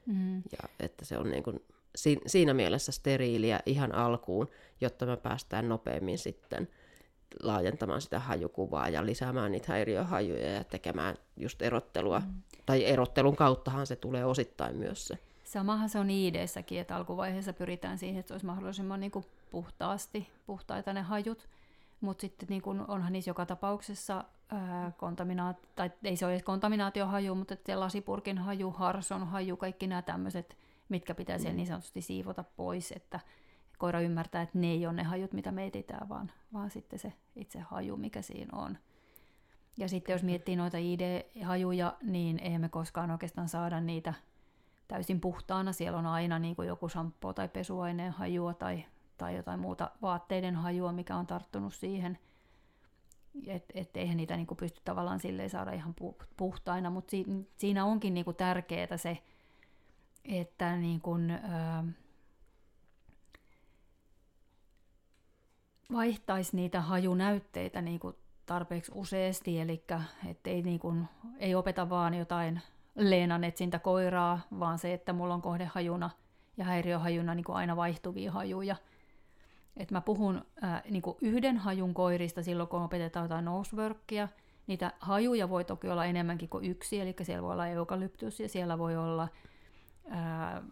[0.06, 0.36] Mm.
[0.36, 1.60] Ja että se on niin kuin
[2.26, 4.48] siinä mielessä steriiliä ihan alkuun,
[4.80, 6.68] jotta me päästään nopeammin sitten
[7.42, 12.20] laajentamaan sitä hajukuvaa ja lisäämään niitä häiriöhajuja ja tekemään just erottelua.
[12.20, 12.42] Mm.
[12.66, 15.18] Tai erottelun kauttahan se tulee osittain myös se
[15.52, 20.28] Samahan se on IID-säkin, että alkuvaiheessa pyritään siihen, että se olisi mahdollisimman niin kuin puhtaasti,
[20.46, 21.48] puhtaita ne hajut.
[22.00, 26.42] Mutta sitten niin kuin onhan niissä joka tapauksessa ää, kontaminaat, tai ei se ole edes
[26.42, 30.56] kontaminaatiohaju, mutta että lasipurkin haju, harson haju, kaikki nämä tämmöiset,
[30.88, 31.56] mitkä pitää siellä mm.
[31.56, 33.20] niin sanotusti siivota pois, että
[33.78, 37.12] koira ymmärtää, että ne ei ole ne hajut, mitä me etsitään, vaan, vaan sitten se
[37.36, 38.78] itse haju, mikä siinä on.
[39.76, 44.14] Ja sitten jos miettii noita ID-hajuja, niin ei me koskaan oikeastaan saada niitä
[44.92, 45.72] täysin puhtaana.
[45.72, 48.84] Siellä on aina niin kuin joku shampoo tai pesuaineen hajua tai,
[49.18, 52.18] tai jotain muuta vaatteiden hajua, mikä on tarttunut siihen.
[53.46, 55.94] Että et eihän niitä niin kuin pysty tavallaan silleen saada ihan
[56.36, 57.24] puhtaina, mutta si,
[57.56, 59.18] siinä onkin niin kuin tärkeää se,
[60.24, 61.38] että niin kuin, ö,
[65.92, 69.84] vaihtaisi niitä hajunäytteitä niin kuin tarpeeksi useasti, eli
[70.44, 72.60] ei, niin kuin, ei opeta vaan jotain
[72.94, 76.10] Leenan etsintä koiraa, vaan se, että mulla on kohdehajuna
[76.56, 78.76] ja häiriöhajuna niin kuin aina vaihtuvia hajuja.
[79.76, 84.28] Et mä puhun ää, niin kuin yhden hajun koirista silloin, kun opetetaan jotain noseworkia.
[84.66, 88.78] Niitä hajuja voi toki olla enemmänkin kuin yksi, eli siellä voi olla eukalyptus ja siellä
[88.78, 89.28] voi olla
[90.10, 90.62] ää,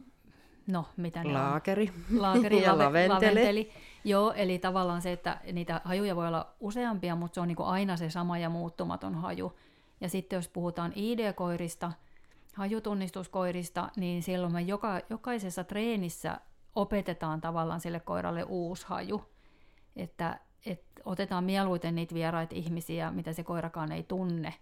[0.67, 1.93] no, mitä ne Laakeri.
[2.11, 2.23] on?
[2.23, 3.09] Laakeri ja lave- laventeli.
[3.09, 3.71] laventeli.
[4.05, 7.97] Joo, eli tavallaan se, että niitä hajuja voi olla useampia, mutta se on niinku aina
[7.97, 9.53] se sama ja muuttumaton haju.
[10.01, 11.93] Ja sitten jos puhutaan ID-koirista,
[12.55, 16.41] hajutunnistuskoirista, niin silloin me joka, jokaisessa treenissä
[16.75, 19.25] opetetaan tavallaan sille koiralle uusi haju.
[19.97, 24.55] Että, et otetaan mieluiten niitä vieraita ihmisiä, mitä se koirakaan ei tunne.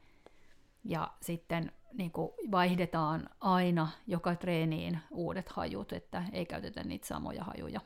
[0.85, 7.44] Ja sitten niin kuin vaihdetaan aina joka treeniin uudet hajut, että ei käytetä niitä samoja
[7.44, 7.81] hajuja.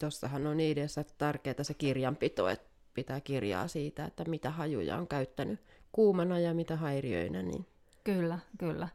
[0.00, 5.60] Tuossahan on ideassa tärkeää se kirjanpito, että pitää kirjaa siitä, että mitä hajuja on käyttänyt
[5.92, 7.42] kuumana ja mitä häiriöinä.
[7.42, 7.66] Niin...
[8.04, 8.88] Kyllä, kyllä.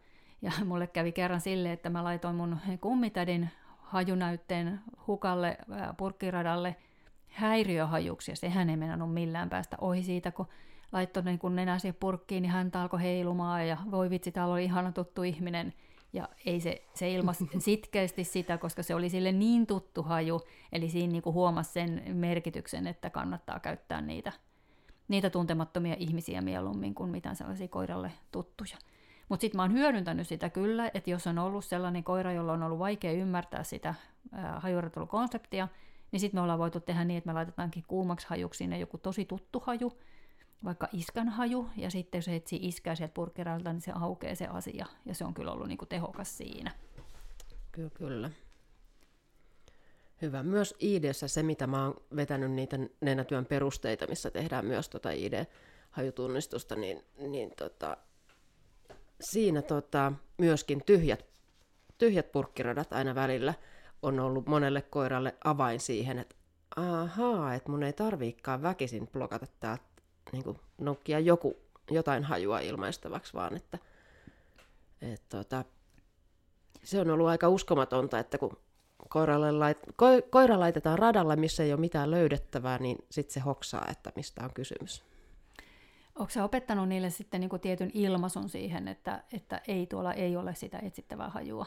[0.46, 5.58] Ja mulle kävi kerran sille, että mä laitoin mun kummitädin hajunäytteen hukalle
[5.98, 6.76] purkkiradalle
[7.28, 10.48] häiriöhajuksi, ja sehän ei mennä millään päästä ohi siitä, kun
[10.92, 14.64] laittoi niin kun nenä siihen purkkiin, niin häntä alkoi heilumaan, ja voi vitsi, täällä oli
[14.64, 15.74] ihana tuttu ihminen,
[16.14, 20.90] ja ei se, se ilmasi sitkeästi sitä, koska se oli sille niin tuttu haju, eli
[20.90, 24.32] siinä niin huomasi sen merkityksen, että kannattaa käyttää niitä,
[25.08, 28.78] niitä tuntemattomia ihmisiä mieluummin kuin mitään sellaisia koiralle tuttuja.
[29.30, 32.64] Mutta sitten mä oon hyödyntänyt sitä kyllä, että jos on ollut sellainen koira, jolla on
[32.64, 33.96] ollut vaikea ymmärtää sitä
[34.58, 35.68] hajurattelukonseptia,
[36.12, 39.26] niin sitten me ollaan voitu tehdä niin, että me laitetaankin kuumaksi hajuksi sinne joku tosi
[39.26, 39.98] tuttu haju,
[40.64, 44.86] vaikka iskän haju, ja sitten jos etsii iskää sieltä purkkiralta, niin se aukeaa se asia,
[45.06, 46.72] ja se on kyllä ollut niinku tehokas siinä.
[47.72, 48.32] Kyllä, kyllä.
[50.22, 50.44] Hyvä.
[50.44, 56.76] Myös IDssä se, mitä mä oon vetänyt niitä nenätyön perusteita, missä tehdään myös tota ID-hajutunnistusta,
[56.76, 57.98] niin, niin tota,
[59.22, 61.26] siinä tota, myöskin tyhjät,
[61.98, 63.54] tyhjät purkkiradat aina välillä
[64.02, 66.36] on ollut monelle koiralle avain siihen, että
[66.76, 69.84] ahaa, että mun ei tarviikaan väkisin blokata täältä
[70.32, 71.58] niin nokkia joku,
[71.92, 73.78] jotain hajua ilmaistavaksi, vaan että
[75.02, 75.66] et, tota,
[76.84, 78.58] se on ollut aika uskomatonta, että kun
[79.10, 83.88] koiralle lait, ko, koira laitetaan radalle, missä ei ole mitään löydettävää, niin sitten se hoksaa,
[83.92, 85.04] että mistä on kysymys.
[86.16, 90.56] Onko sä opettanut niille sitten niin tietyn ilmaisun siihen, että, että ei tuolla ei ole
[90.56, 91.66] sitä etsittävää hajua?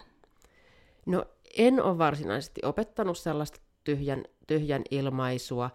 [1.06, 1.24] No
[1.56, 5.70] en ole varsinaisesti opettanut sellaista tyhjän, tyhjän ilmaisua,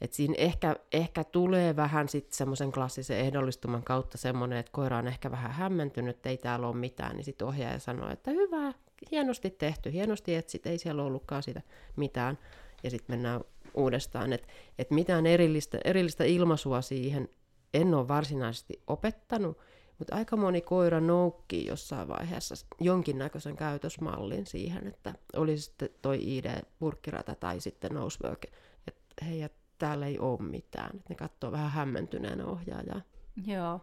[0.00, 5.08] että siinä ehkä, ehkä tulee vähän sitten semmoisen klassisen ehdollistuman kautta semmoinen, että koira on
[5.08, 8.72] ehkä vähän hämmentynyt, että ei täällä ole mitään, niin sitten ohjaaja sanoo, että hyvä,
[9.10, 11.62] hienosti tehty, hienosti etsit, ei siellä ollutkaan sitä
[11.96, 12.38] mitään.
[12.82, 13.40] Ja sitten mennään
[13.74, 17.28] uudestaan, että et mitään erillistä, erillistä ilmaisua siihen
[17.74, 19.58] en ole varsinaisesti opettanut,
[19.98, 27.34] mutta aika moni koira noukkii jossain vaiheessa jonkinnäköisen käytösmallin siihen, että olisi sitten toi ID-purkkirata
[27.34, 28.44] tai sitten nosework,
[28.86, 30.90] että hei, täällä ei ole mitään.
[31.08, 33.00] Ne katsoo vähän hämmentyneenä ohjaajaa.
[33.46, 33.80] Joo.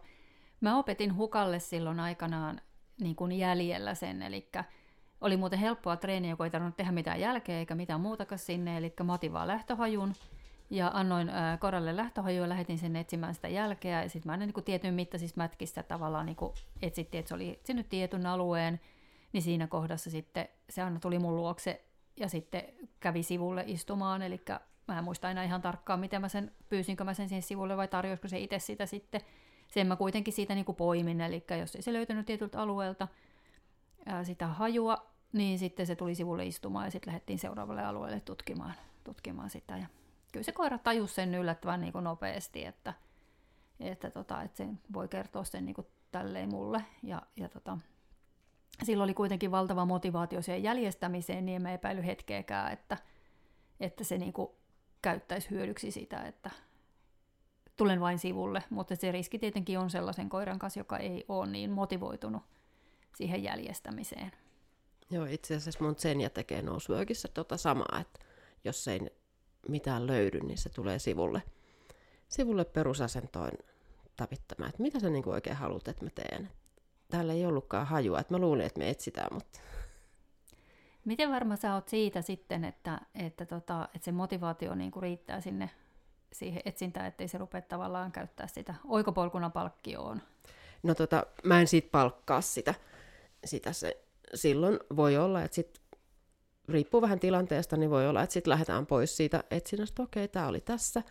[0.60, 2.60] Mä opetin Hukalle silloin aikanaan
[3.00, 4.48] niin kuin jäljellä sen, eli
[5.20, 8.94] oli muuten helppoa treeniä, kun ei tarvinnut tehdä mitään jälkeä eikä mitään muutakaan sinne, eli
[9.04, 10.14] motivaa lähtöhajun,
[10.70, 14.64] ja annoin äh, koralle lähtöhajua lähetin sen etsimään sitä jälkeä, ja sitten mä aina niin
[14.64, 16.36] tietyn mittaisissa mätkissä tavallaan niin
[16.82, 18.80] etsittiin, että se oli etsinyt tietyn alueen,
[19.32, 21.84] niin siinä kohdassa sitten se aina tuli mun luokse
[22.16, 22.62] ja sitten
[23.00, 24.40] kävi sivulle istumaan, eli
[24.88, 27.88] mä en muista aina ihan tarkkaan, miten mä sen, pyysinkö mä sen siihen sivulle vai
[27.88, 29.20] tarjoisiko se itse sitä sitten.
[29.68, 33.08] Sen mä kuitenkin siitä niin poimin, eli jos ei se löytänyt tietyltä alueelta
[34.06, 38.74] ää, sitä hajua, niin sitten se tuli sivulle istumaan ja sitten lähdettiin seuraavalle alueelle tutkimaan,
[39.04, 39.76] tutkimaan sitä.
[39.76, 39.86] Ja
[40.32, 42.94] kyllä se koira tajusi sen yllättävän niin kuin nopeasti, että,
[43.80, 46.84] että, tota, että se voi kertoa sen niin kuin tälleen mulle.
[47.02, 47.78] Ja, ja tota,
[48.82, 52.96] silloin oli kuitenkin valtava motivaatio siihen jäljestämiseen, niin en mä epäily hetkeäkään, että,
[53.80, 54.48] että se niin kuin
[55.02, 56.50] käyttäisi hyödyksi sitä, että
[57.76, 61.70] tulen vain sivulle, mutta se riski tietenkin on sellaisen koiran kanssa, joka ei ole niin
[61.70, 62.42] motivoitunut
[63.16, 64.32] siihen jäljestämiseen.
[65.10, 68.20] Joo, itse asiassa mun Senja tekee nousuökissä tota samaa, että
[68.64, 69.00] jos ei
[69.68, 71.42] mitään löydy, niin se tulee sivulle,
[72.28, 73.50] sivulle perusasentoon
[74.16, 76.50] tapittamaan, että mitä sä niin oikein haluat, että mä teen.
[77.10, 79.58] Täällä ei ollutkaan hajua, että mä luulin, että me etsitään, mutta...
[81.04, 85.40] Miten varma sä oot siitä sitten, että, että, tota, että se motivaatio niin kuin riittää
[85.40, 85.70] sinne
[86.32, 90.22] siihen etsintään, ettei se rupea tavallaan käyttää sitä oikopolkuna palkkioon?
[90.82, 92.74] No tota, mä en siitä palkkaa sitä.
[93.44, 94.04] sitä se,
[94.34, 95.79] silloin voi olla, että sit,
[96.70, 100.48] riippuu vähän tilanteesta, niin voi olla, että sitten lähdetään pois siitä etsinnästä, okei, okay, tämä
[100.48, 101.02] oli tässä,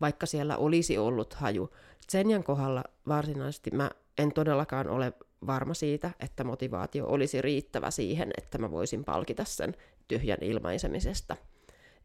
[0.00, 1.70] vaikka siellä olisi ollut haju.
[2.10, 5.12] Senjan kohdalla varsinaisesti mä en todellakaan ole
[5.46, 9.74] varma siitä, että motivaatio olisi riittävä siihen, että mä voisin palkita sen
[10.08, 11.36] tyhjän ilmaisemisesta.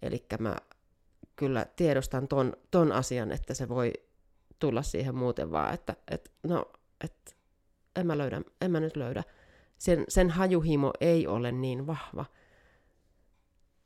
[0.02, 0.56] Eli mä
[1.36, 3.94] kyllä tiedostan ton, ton asian, että se voi
[4.60, 6.66] tulla siihen muuten vaan, että, että no,
[7.04, 7.32] että
[7.96, 9.24] en mä, löydä, en mä nyt löydä.
[9.78, 12.26] Sen, sen hajuhimo ei ole niin vahva.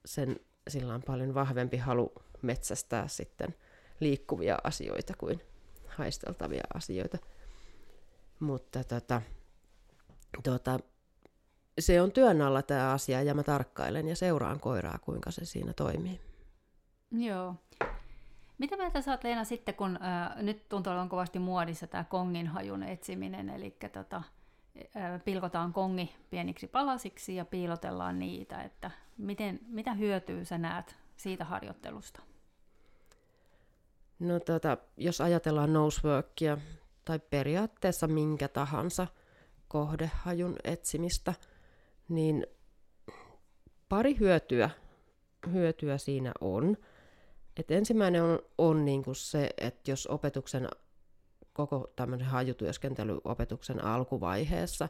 [0.06, 3.56] Sen, sillä on paljon vahvempi halu metsästää sitten
[4.00, 5.42] liikkuvia asioita kuin
[5.88, 7.18] haisteltavia asioita.
[8.40, 9.22] Mutta tota,
[10.44, 10.80] tota,
[11.80, 15.74] se on työn alla tämä asia ja mä tarkkailen ja seuraan koiraa, kuinka se siinä
[15.74, 16.22] toimii.
[17.12, 17.56] Joo.
[18.58, 22.48] Mitä mieltä sä oot Leena sitten, kun äh, nyt tuntuu olevan kovasti muodissa tämä kongin
[22.48, 24.24] hajun etsiminen, eli tota,
[25.26, 32.22] pilkotaan kongi pieniksi palasiksi ja piilotellaan niitä, että miten, mitä hyötyä sä näet siitä harjoittelusta?
[34.20, 36.58] No tota, jos ajatellaan noseworkia
[37.06, 39.08] tai periaatteessa minkä tahansa
[39.68, 41.34] kohdehajun etsimistä,
[42.10, 42.48] niin
[43.90, 44.70] pari hyötyä,
[45.52, 46.78] hyötyä siinä on.
[47.58, 50.68] Et ensimmäinen on, on niin kuin se, että jos opetuksen
[51.68, 54.90] koko tämmöisen hajutyöskentely opetuksen alkuvaiheessa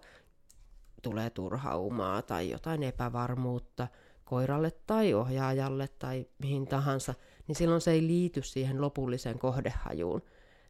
[1.02, 3.88] tulee turhaumaa tai jotain epävarmuutta
[4.24, 7.14] koiralle tai ohjaajalle tai mihin tahansa,
[7.48, 10.22] niin silloin se ei liity siihen lopulliseen kohdehajuun,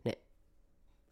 [0.06, 0.12] ne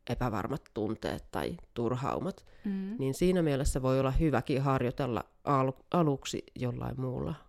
[0.09, 2.45] epävarmat tunteet tai turhaumat.
[2.65, 2.95] Mm.
[2.99, 7.48] Niin siinä mielessä voi olla hyväkin harjoitella al- aluksi jollain muulla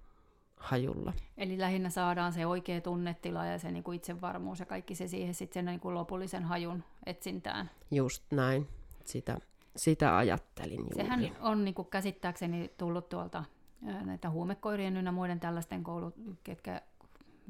[0.61, 1.13] hajulla.
[1.37, 5.35] Eli lähinnä saadaan se oikea tunnetila ja se niin kuin itsevarmuus ja kaikki se siihen
[5.35, 7.71] sitten sen niin kuin lopullisen hajun etsintään.
[7.91, 8.69] Just näin.
[9.05, 9.39] Sitä,
[9.77, 10.95] sitä ajattelin juuri.
[10.95, 13.45] Sehän on niin kuin käsittääkseni tullut tuolta
[14.05, 16.83] näitä huumekoirien ynnä muiden tällaisten koulut, ketkä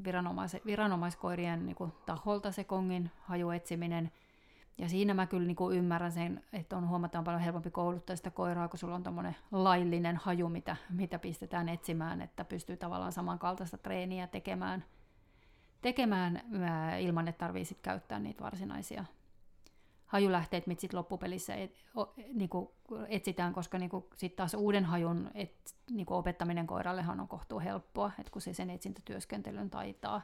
[0.03, 4.11] viranomais, viranomaiskoirien niin kuin, taholta se kongin hajuetsiminen.
[4.77, 8.31] Ja siinä mä kyllä niin kuin ymmärrän sen, että on huomataan paljon helpompi kouluttaa sitä
[8.31, 13.77] koiraa, kun sulla on tämmöinen laillinen haju, mitä, mitä pistetään etsimään, että pystyy tavallaan samankaltaista
[13.77, 14.85] treeniä tekemään,
[15.81, 19.05] tekemään ää, ilman, että tarvitsee käyttää niitä varsinaisia
[20.11, 22.75] hajulähteet, mitä sitten loppupelissä et, o, niinku
[23.07, 28.31] etsitään, koska niinku sitten taas uuden hajun et, niinku opettaminen koirallehan on kohtuu helppoa, että
[28.31, 30.21] kun se sen etsintätyöskentelyn taitaa.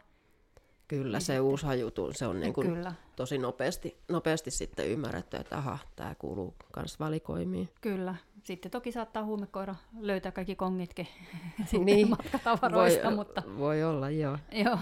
[0.88, 2.94] Kyllä, se sitten, uusi haju, se on niin kuin kyllä.
[3.16, 7.70] tosi nopeasti, nopeasti sitten ymmärretty, että aha, tämä kuuluu myös valikoimiin.
[7.82, 8.16] Kyllä.
[8.44, 11.08] Sitten toki saattaa huumekoira löytää kaikki kongitkin
[11.86, 13.44] niin, matkatavaroista, voi, mutta...
[13.58, 14.38] Voi olla, joo.
[14.52, 14.78] joo.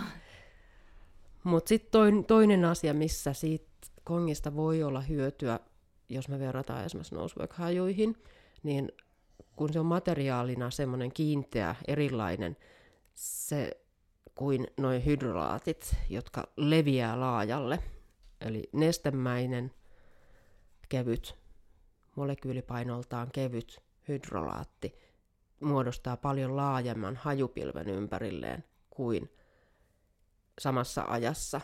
[1.43, 3.66] Mutta sitten toinen asia, missä siitä
[4.03, 5.60] kongista voi olla hyötyä,
[6.10, 8.16] jos me verrataan esimerkiksi nosework-hajuihin,
[8.64, 8.91] niin
[9.56, 12.58] kun se on materiaalina semmoinen kiinteä, erilainen,
[13.16, 13.84] se
[14.36, 17.79] kuin noin hydrolaatit, jotka leviää laajalle.
[18.41, 19.71] Eli nestemäinen,
[20.89, 21.38] kevyt,
[22.15, 24.99] molekyylipainoltaan kevyt hydrolaatti
[25.59, 29.29] muodostaa paljon laajemman hajupilven ympärilleen kuin
[30.59, 31.61] samassa ajassa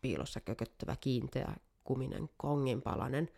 [0.00, 3.30] piilossa kököttävä kiinteä kuminen konginpalanen,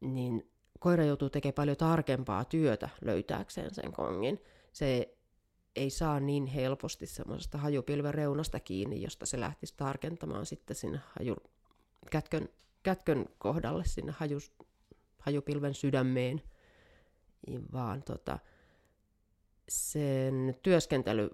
[0.00, 4.42] niin koira joutuu tekemään paljon tarkempaa työtä löytääkseen sen kongin.
[4.72, 5.17] Se
[5.78, 11.36] ei saa niin helposti semmoisesta hajupilven reunasta kiinni, josta se lähtisi tarkentamaan sitten sinne haju,
[12.10, 12.48] kätkön,
[12.82, 14.52] kätkön kohdalle sinne hajus,
[15.18, 16.42] hajupilven sydämeen,
[17.72, 18.38] vaan tota,
[19.68, 21.30] sen työskentely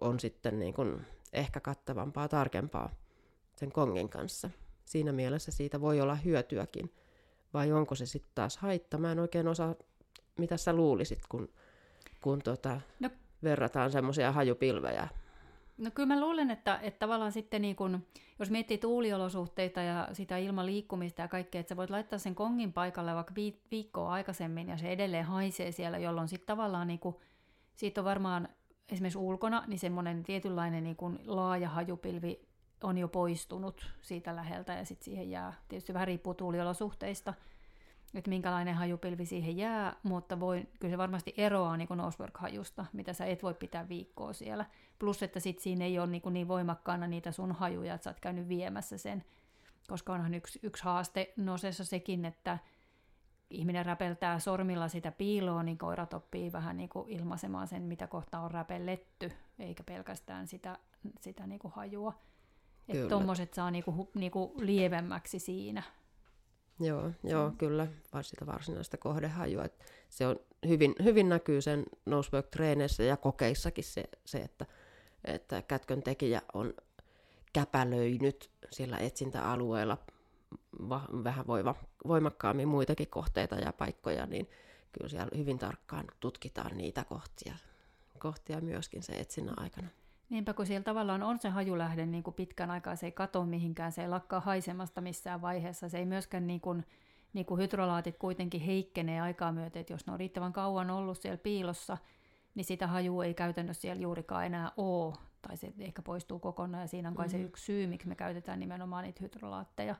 [0.00, 1.00] on sitten niin kuin
[1.32, 2.94] ehkä kattavampaa, tarkempaa
[3.56, 4.50] sen kongen kanssa.
[4.84, 6.94] Siinä mielessä siitä voi olla hyötyäkin.
[7.54, 8.98] Vai onko se sitten taas haitta?
[8.98, 9.74] Mä en oikein osaa,
[10.38, 11.48] mitä sä luulisit, kun,
[12.20, 13.10] kun tota, no,
[13.42, 15.08] verrataan semmoisia hajupilvejä.
[15.78, 18.06] No kyllä mä luulen, että, että tavallaan sitten niin kun,
[18.38, 22.72] jos miettii tuuliolosuhteita ja sitä ilman liikkumista ja kaikkea, että sä voit laittaa sen kongin
[22.72, 23.34] paikalle vaikka
[23.70, 27.16] viikkoa aikaisemmin ja se edelleen haisee siellä, jolloin sitten tavallaan niin kun,
[27.76, 28.48] siitä on varmaan
[28.88, 32.40] esimerkiksi ulkona niin semmoinen tietynlainen niin kun laaja hajupilvi
[32.82, 37.34] on jo poistunut siitä läheltä ja sitten siihen jää, tietysti vähän riippuu tuuliolosuhteista,
[38.14, 43.24] että minkälainen hajupilvi siihen jää, mutta voi, kyllä se varmasti eroaa niin Nosework-hajusta, mitä sä
[43.24, 44.64] et voi pitää viikkoa siellä.
[44.98, 48.20] Plus, että sitten siinä ei ole niin, niin voimakkaana niitä sun hajuja, että sä oot
[48.20, 49.24] käynyt viemässä sen,
[49.88, 52.58] koska onhan yksi, yksi haaste nosessa sekin, että
[53.50, 58.40] ihminen räpeltää sormilla sitä piiloa, niin koirat oppii vähän niin kuin ilmaisemaan sen, mitä kohta
[58.40, 60.78] on räpelletty, eikä pelkästään sitä,
[61.20, 62.14] sitä niin kuin hajua.
[62.88, 65.82] Että tuommoiset saa niinku, niinku lievemmäksi siinä.
[66.80, 69.64] Joo, joo kyllä, vaan sitä varsinaista kohdehajua.
[69.64, 70.36] Et se on
[70.68, 74.66] hyvin, hyvin näkyy sen nosework-treeneissä ja kokeissakin se, se että,
[75.24, 76.74] että kätkön tekijä on
[77.52, 79.98] käpälöinyt siellä etsintäalueella
[80.88, 81.74] va, vähän voiva,
[82.08, 84.50] voimakkaammin muitakin kohteita ja paikkoja, niin
[84.92, 87.54] kyllä siellä hyvin tarkkaan tutkitaan niitä kohtia,
[88.18, 89.88] kohtia myöskin se etsinnän aikana.
[90.30, 93.92] Niinpä, kun siellä tavallaan on se hajulähde niin kuin pitkän aikaa, se ei kato mihinkään,
[93.92, 95.88] se ei lakkaa haisemasta missään vaiheessa.
[95.88, 96.86] Se ei myöskään niin kuin,
[97.32, 101.38] niin kuin hydrolaatit kuitenkin heikkenee aikaa myöten, että jos ne on riittävän kauan ollut siellä
[101.38, 101.98] piilossa,
[102.54, 106.88] niin sitä hajua ei käytännössä siellä juurikaan enää ole, tai se ehkä poistuu kokonaan, ja
[106.88, 107.30] siinä on kai mm.
[107.30, 109.94] se yksi syy, miksi me käytetään nimenomaan niitä hydrolaatteja.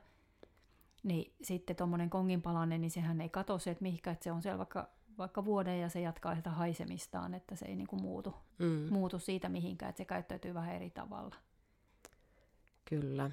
[1.03, 4.57] Niin sitten tuommoinen konginpalanen, niin sehän ei kato se, että mihinkä, että se on siellä
[4.57, 8.87] vaikka, vaikka vuoden ja se jatkaa sitä haisemistaan, että se ei niinku muutu, mm.
[8.93, 11.35] muutu siitä mihinkään, että se käyttäytyy vähän eri tavalla.
[12.85, 13.31] Kyllä.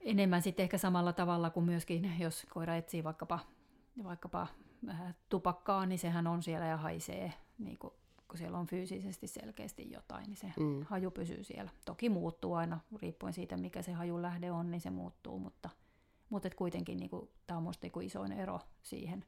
[0.00, 3.38] Enemmän sitten ehkä samalla tavalla kuin myöskin, jos koira etsii vaikkapa,
[4.04, 4.46] vaikkapa
[4.88, 7.94] äh, tupakkaa, niin sehän on siellä ja haisee, niin kuin,
[8.28, 10.82] kun siellä on fyysisesti selkeästi jotain, niin se mm.
[10.82, 11.70] haju pysyy siellä.
[11.84, 15.70] Toki muuttuu aina, riippuen siitä, mikä se hajun lähde on, niin se muuttuu, mutta–
[16.28, 19.24] mutta kuitenkin niin kuin, tämä on minusta niin isoin ero siihen,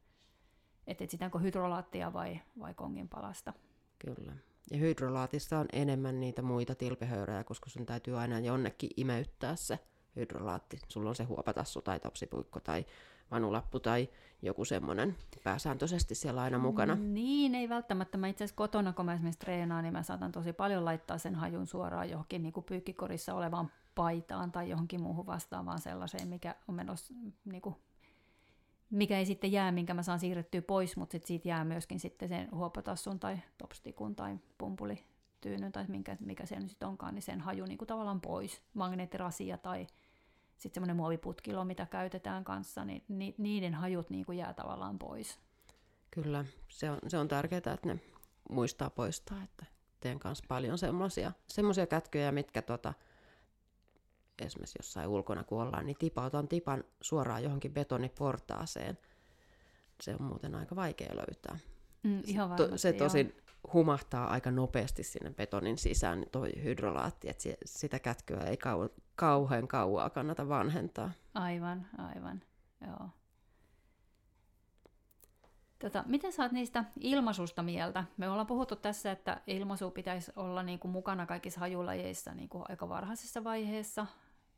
[0.89, 3.53] että etsitäänkö hydrolaattia vai, vai kongin palasta.
[3.99, 4.32] Kyllä.
[4.70, 9.78] Ja hydrolaatissa on enemmän niitä muita tilpehöyrejä, koska sun täytyy aina jonnekin imeyttää se
[10.16, 10.78] hydrolaatti.
[10.89, 12.86] Sulla on se huopatassu tai topsipuikko tai
[13.30, 14.09] vanulappu tai
[14.43, 16.95] joku semmoinen pääsääntöisesti siellä aina mukana.
[16.95, 18.18] Niin, ei välttämättä.
[18.18, 21.34] Mä itse asiassa kotona, kun mä esimerkiksi treenaan, niin mä saatan tosi paljon laittaa sen
[21.34, 26.74] hajun suoraan johonkin niin kuin pyykkikorissa olevaan paitaan tai johonkin muuhun vastaavaan sellaiseen, mikä on
[26.74, 27.14] menossa,
[27.45, 27.76] niin kuin,
[28.91, 32.28] mikä ei sitten jää, minkä mä saan siirrettyä pois, mutta sit siitä jää myöskin sitten
[32.28, 37.66] sen huopatassun tai topstikun tai pumpulityynyn tai minkä, mikä se nyt onkaan, niin sen haju
[37.66, 38.62] niin kuin tavallaan pois.
[38.74, 39.86] Magneettirasia tai
[40.59, 45.39] sitten semmoinen muoviputkilo, mitä käytetään kanssa, niin ni, niiden hajut niin kuin jää tavallaan pois.
[46.11, 48.01] Kyllä, se on, se on tärkeää, että ne
[48.51, 49.66] muistaa poistaa, että
[50.01, 50.78] teen kanssa paljon
[51.49, 52.95] semmoisia kätköjä, mitkä tota,
[54.47, 58.99] esimerkiksi jossain ulkona kun ollaan, niin tipautan tipan suoraan johonkin betoniportaaseen.
[60.01, 61.59] Se on muuten aika vaikea löytää.
[62.03, 63.72] Mm, ihan varmasti, se tosin joo.
[63.72, 69.68] humahtaa aika nopeasti sinne betonin sisään, niin toi hydrolaatti, että sitä kätköä ei kau- kauhean
[69.68, 71.11] kauaa kannata vanhentaa.
[71.34, 72.43] Aivan, aivan,
[72.86, 73.09] joo.
[75.78, 78.05] Tota, miten saat niistä ilmaisusta mieltä?
[78.16, 82.64] Me ollaan puhuttu tässä, että ilmaisu pitäisi olla niin kuin mukana kaikissa hajulajeissa niin kuin
[82.68, 84.07] aika varhaisessa vaiheessa.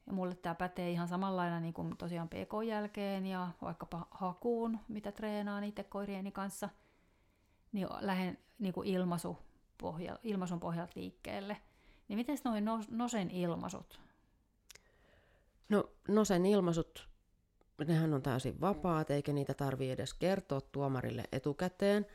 [0.06, 5.64] Ja mulle tämä pätee ihan samalla niin kuin tosiaan PK-jälkeen ja vaikkapa hakuun, mitä treenaan
[5.64, 6.68] itse koirieni kanssa,
[7.72, 9.38] niin lähden niin kuin ilmaisu
[9.78, 11.56] pohja, ilmaisun pohjalta liikkeelle.
[12.08, 14.00] Niin miten noin nosen ilmaisut?
[15.68, 17.08] No nosen ilmaisut,
[17.86, 22.06] nehän on täysin vapaat, eikä niitä tarvi edes kertoa tuomarille etukäteen.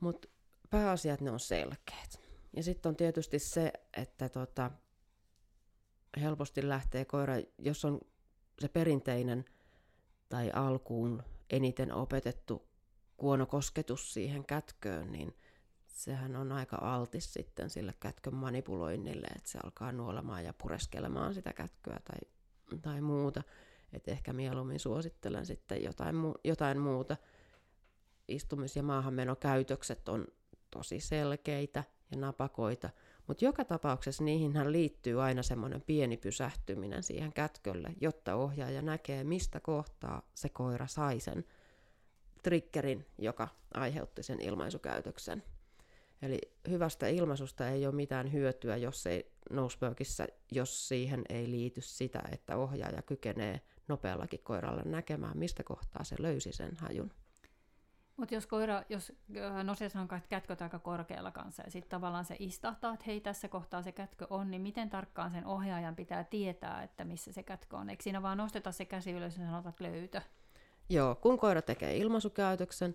[0.00, 0.28] Mutta
[0.70, 2.20] pääasiat ne on selkeät.
[2.56, 4.70] Ja sitten on tietysti se, että tota,
[6.20, 8.00] helposti lähtee koira, jos on
[8.58, 9.44] se perinteinen
[10.28, 12.68] tai alkuun eniten opetettu
[13.16, 15.36] kuonokosketus siihen kätköön, niin
[15.86, 21.52] sehän on aika altis sitten sille kätkön manipuloinnille, että se alkaa nuolemaan ja pureskelemaan sitä
[21.52, 22.18] kätköä tai,
[22.82, 23.42] tai muuta.
[23.92, 27.16] Et ehkä mieluummin suosittelen sitten jotain, mu- jotain muuta.
[28.32, 30.26] Istumis- ja maahanmenokäytökset on
[30.70, 32.90] tosi selkeitä ja napakoita,
[33.30, 39.60] mutta joka tapauksessa niihinhän liittyy aina semmoinen pieni pysähtyminen siihen kätkölle, jotta ohjaaja näkee, mistä
[39.60, 41.44] kohtaa se koira sai sen
[42.42, 45.42] triggerin, joka aiheutti sen ilmaisukäytöksen.
[46.22, 52.22] Eli hyvästä ilmaisusta ei ole mitään hyötyä, jos ei noseworkissa, jos siihen ei liity sitä,
[52.32, 57.12] että ohjaaja kykenee nopeallakin koiralle näkemään, mistä kohtaa se löysi sen hajun.
[58.20, 59.12] Mutta jos koira, jos
[59.64, 63.82] nosessa on kätköt aika korkealla kanssa ja sitten tavallaan se istahtaa, että hei tässä kohtaa
[63.82, 67.90] se kätkö on, niin miten tarkkaan sen ohjaajan pitää tietää, että missä se kätkö on?
[67.90, 70.20] Eikö siinä vaan nosteta se käsi ylös ja sanota, löytö?
[70.88, 72.94] Joo, kun koira tekee ilmaisukäytöksen,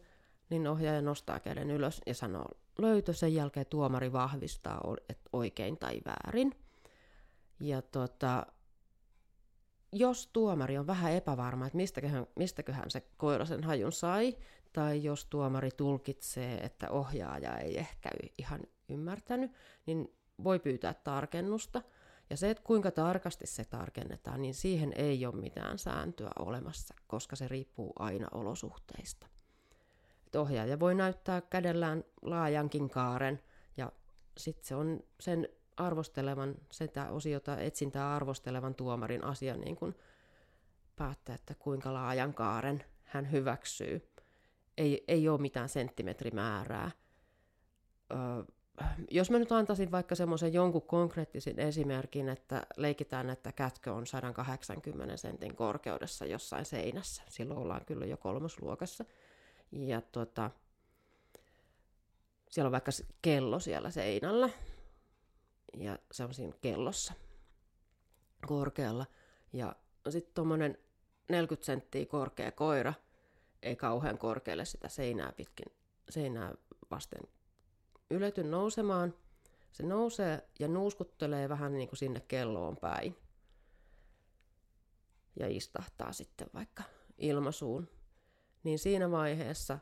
[0.49, 2.45] niin ohjaaja nostaa käden ylös ja sanoo
[2.77, 6.51] löytö, sen jälkeen tuomari vahvistaa, että oikein tai väärin.
[7.59, 8.45] Ja tota,
[9.91, 14.37] jos tuomari on vähän epävarma, että mistäköhän, mistäköhän se koira sen hajun sai,
[14.75, 18.59] tai jos tuomari tulkitsee, että ohjaaja ei ehkä ihan
[18.89, 19.51] ymmärtänyt,
[19.85, 21.81] niin voi pyytää tarkennusta.
[22.29, 27.35] Ja se, että kuinka tarkasti se tarkennetaan, niin siihen ei ole mitään sääntöä olemassa, koska
[27.35, 29.27] se riippuu aina olosuhteista.
[30.27, 33.41] Et ohjaaja voi näyttää kädellään laajankin kaaren,
[33.77, 33.91] ja
[34.37, 39.95] sitten se on sen arvostelevan, sitä osiota etsintää arvostelevan tuomarin asia niin kuin
[40.95, 44.14] päättää, että kuinka laajan kaaren hän hyväksyy.
[44.77, 46.91] Ei, ei ole mitään senttimetrimäärää.
[48.11, 48.15] Ö,
[49.11, 55.17] jos mä nyt antaisin vaikka semmoisen jonkun konkreettisen esimerkin, että leikitään, että kätkö on 180
[55.17, 57.23] sentin korkeudessa jossain seinässä.
[57.29, 59.05] Silloin ollaan kyllä jo kolmosluokassa.
[59.71, 60.51] Ja tota,
[62.49, 64.49] siellä on vaikka kello siellä seinällä,
[65.77, 67.13] ja se on siinä kellossa
[68.47, 69.05] korkealla.
[69.53, 69.75] Ja
[70.09, 70.77] sitten tuommoinen
[71.29, 72.93] 40 senttiä korkea koira,
[73.61, 75.65] ei kauhean korkealle sitä seinää pitkin,
[76.09, 76.53] seinää
[76.91, 77.21] vasten
[78.09, 79.13] ylety nousemaan.
[79.71, 83.15] Se nousee ja nuuskuttelee vähän niin kuin sinne kelloon päin.
[85.39, 86.83] Ja istahtaa sitten vaikka
[87.17, 87.89] ilmasuun.
[88.63, 89.79] Niin siinä vaiheessa,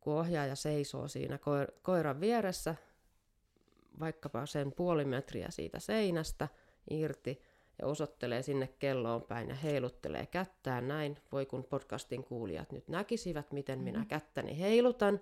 [0.00, 1.38] kun ohjaaja seisoo siinä
[1.82, 2.74] koiran vieressä,
[4.00, 6.48] vaikkapa sen puoli metriä siitä seinästä
[6.90, 7.40] irti,
[7.78, 11.16] ja osoittelee sinne kelloon päin ja heiluttelee kättään näin.
[11.32, 14.08] Voi kun podcastin kuulijat nyt näkisivät, miten minä mm-hmm.
[14.08, 15.20] kättäni heilutan,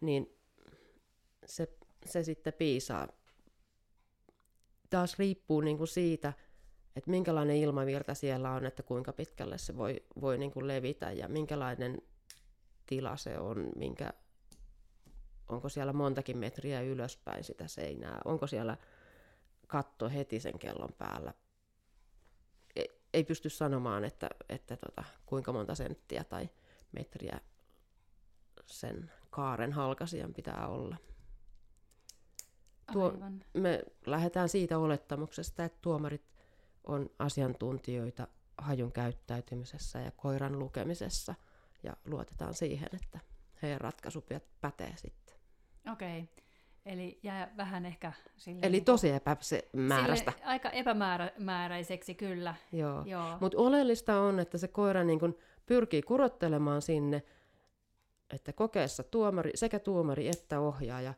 [0.00, 0.36] niin
[1.46, 1.68] se,
[2.06, 3.08] se sitten piisaa.
[4.90, 6.32] Taas riippuu niin kuin siitä,
[6.96, 11.28] että minkälainen ilmavirta siellä on, että kuinka pitkälle se voi, voi niin kuin levitä ja
[11.28, 12.02] minkälainen
[12.86, 14.12] tila se on, minkä,
[15.48, 18.76] onko siellä montakin metriä ylöspäin sitä seinää, onko siellä
[19.66, 21.34] katto heti sen kellon päällä.
[23.14, 26.48] Ei, pysty sanomaan, että, että tota, kuinka monta senttiä tai
[26.92, 27.40] metriä
[28.66, 30.96] sen kaaren halkasijan pitää olla.
[32.92, 33.12] Tuo,
[33.54, 36.30] me lähdetään siitä olettamuksesta, että tuomarit
[36.84, 41.34] on asiantuntijoita hajun käyttäytymisessä ja koiran lukemisessa
[41.82, 43.20] ja luotetaan siihen, että
[43.62, 44.24] heidän ratkaisu
[44.60, 45.36] pätee sitten.
[45.92, 46.20] Okei.
[46.22, 46.44] Okay.
[46.86, 48.60] Eli jää vähän ehkä sille...
[48.62, 50.32] Eli niin tosi epämääräistä.
[50.44, 52.54] Aika epämääräiseksi kyllä.
[52.72, 53.02] Joo.
[53.06, 53.38] Joo.
[53.40, 57.22] Mutta oleellista on, että se koira niin kun pyrkii kurottelemaan sinne,
[58.30, 61.14] että kokeessa tuomari, sekä tuomari että ohjaaja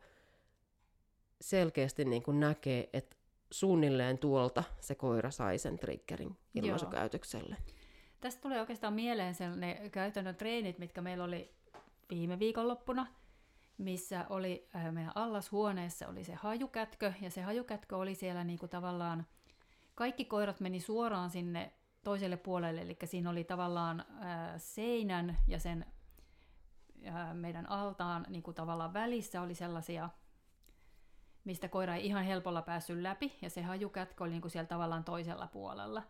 [1.40, 3.16] selkeästi niin kun näkee, että
[3.50, 7.56] suunnilleen tuolta se koira sai sen triggerin ilmaisukäytökselle.
[7.66, 7.76] Joo.
[8.20, 11.54] Tästä tulee oikeastaan mieleen ne käytännön treenit, mitkä meillä oli
[12.10, 13.06] viime viikonloppuna,
[13.82, 19.26] missä oli äh, meidän allashuoneessa oli se hajukätkö, ja se hajukätkö oli siellä niinku tavallaan,
[19.94, 21.72] kaikki koirat meni suoraan sinne
[22.04, 25.86] toiselle puolelle, eli siinä oli tavallaan äh, seinän ja sen
[27.06, 30.10] äh, meidän altaan niin kuin tavallaan välissä oli sellaisia
[31.44, 35.04] mistä koira ei ihan helpolla päässyt läpi, ja se hajukätkö oli niin kuin siellä tavallaan
[35.04, 36.02] toisella puolella.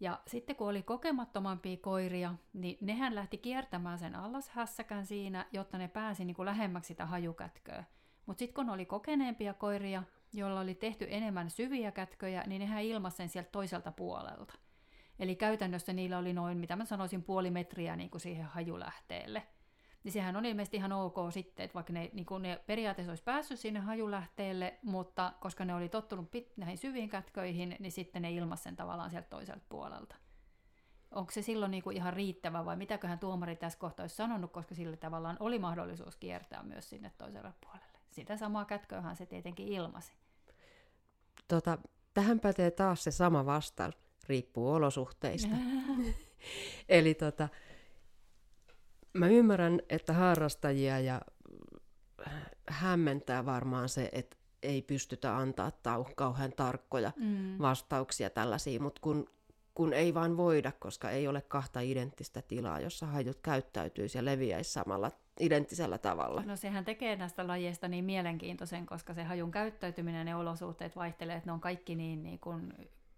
[0.00, 5.88] Ja sitten kun oli kokemattomampia koiria, niin nehän lähti kiertämään sen allashässäkän siinä, jotta ne
[5.88, 7.84] pääsi niin kuin lähemmäksi sitä hajukätköä.
[8.26, 13.16] Mutta sitten kun oli kokeneempia koiria, joilla oli tehty enemmän syviä kätköjä, niin nehän ilmasi
[13.16, 14.54] sen sieltä toiselta puolelta.
[15.18, 19.42] Eli käytännössä niillä oli noin, mitä mä sanoisin, puoli metriä niin kuin siihen hajulähteelle
[20.04, 23.60] niin sehän on ilmeisesti ihan ok sitten, että vaikka ne, niin ne periaatteessa olisi päässyt
[23.60, 28.62] sinne hajulähteelle, mutta koska ne oli tottunut pit- näihin syviin kätköihin, niin sitten ne ilmas
[28.62, 30.16] sen tavallaan sieltä toiselta puolelta.
[31.10, 34.74] Onko se silloin niin kuin ihan riittävä vai mitäköhän tuomari tässä kohtaa olisi sanonut, koska
[34.74, 37.98] sille tavallaan oli mahdollisuus kiertää myös sinne toiselle puolelle.
[38.10, 40.12] Sitä samaa kätköähän se tietenkin ilmasi.
[41.48, 41.78] Tota,
[42.14, 43.94] tähän pätee taas se sama vastaus,
[44.28, 45.56] riippuu olosuhteista.
[46.88, 47.48] Eli tota,
[49.14, 51.20] Mä ymmärrän, että harrastajia ja
[52.68, 57.58] hämmentää varmaan se, että ei pystytä antaa tau- kauhean tarkkoja mm.
[57.58, 59.26] vastauksia tällaisiin, mutta kun,
[59.74, 64.72] kun ei vaan voida, koska ei ole kahta identtistä tilaa, jossa hajut käyttäytyisi ja leviäisi
[64.72, 65.10] samalla
[65.40, 66.42] identtisellä tavalla.
[66.42, 71.36] No sehän tekee näistä lajeista niin mielenkiintoisen, koska se hajun käyttäytyminen ja ne olosuhteet vaihtelee,
[71.36, 72.72] että ne on kaikki niin, niin kuin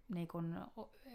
[0.09, 0.55] niin kuin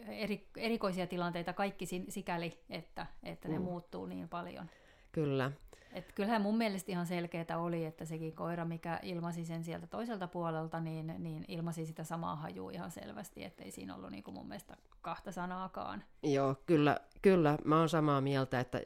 [0.08, 3.64] eri, erikoisia tilanteita kaikki sikäli, että, että ne mm.
[3.64, 4.70] muuttuu niin paljon.
[5.12, 5.52] Kyllä.
[5.94, 10.28] Et kyllähän mun mielestä ihan selkeää oli, että sekin koira, mikä ilmasi sen sieltä toiselta
[10.28, 14.48] puolelta, niin, niin ilmasi sitä samaa hajua ihan selvästi, ettei siinä ollut niin kuin mun
[14.48, 16.04] mielestä kahta sanaakaan.
[16.24, 17.58] Joo, kyllä, kyllä.
[17.66, 18.82] Mä oon samaa mieltä, että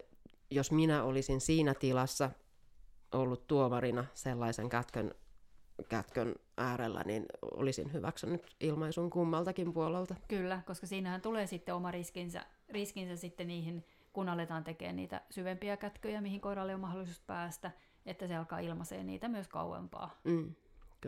[0.51, 2.32] jos minä olisin siinä tilassa
[3.11, 5.11] ollut tuomarina sellaisen kätkön
[5.89, 10.16] kätkön äärellä, niin olisin hyväksynyt ilmaisun kummaltakin puolelta.
[10.28, 15.78] Kyllä, koska siinähän tulee sitten oma riskinsä, riskinsä sitten niihin, kun aletaan tekemään niitä syvempiä
[15.78, 17.72] kätköjä, mihin koiralle on mahdollisuus päästä,
[18.06, 20.20] että se alkaa ilmaisee niitä myös kauempaa.
[20.24, 20.56] Mm,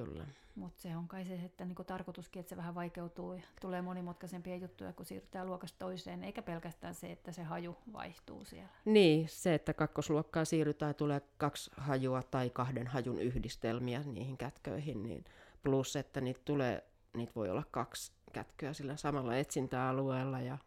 [0.06, 0.26] kyllä.
[0.56, 4.56] Mutta se on kai se, että niinku tarkoituskin, että se vähän vaikeutuu ja tulee monimutkaisempia
[4.56, 8.70] juttuja, kun siirrytään luokasta toiseen, eikä pelkästään se, että se haju vaihtuu siellä.
[8.86, 15.04] Niin, se, että kakkosluokkaan siirrytään ja tulee kaksi hajua tai kahden hajun yhdistelmiä niihin kätköihin,
[15.04, 15.26] niin
[15.64, 16.84] plus, että niitä tulee,
[17.14, 20.58] niitä voi olla kaksi kätköä sillä samalla etsintäalueella ja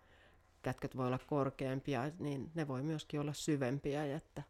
[0.62, 4.16] kätköt voi olla korkeampia, niin ne voi myöskin olla syvempiä.
[4.16, 4.42] Että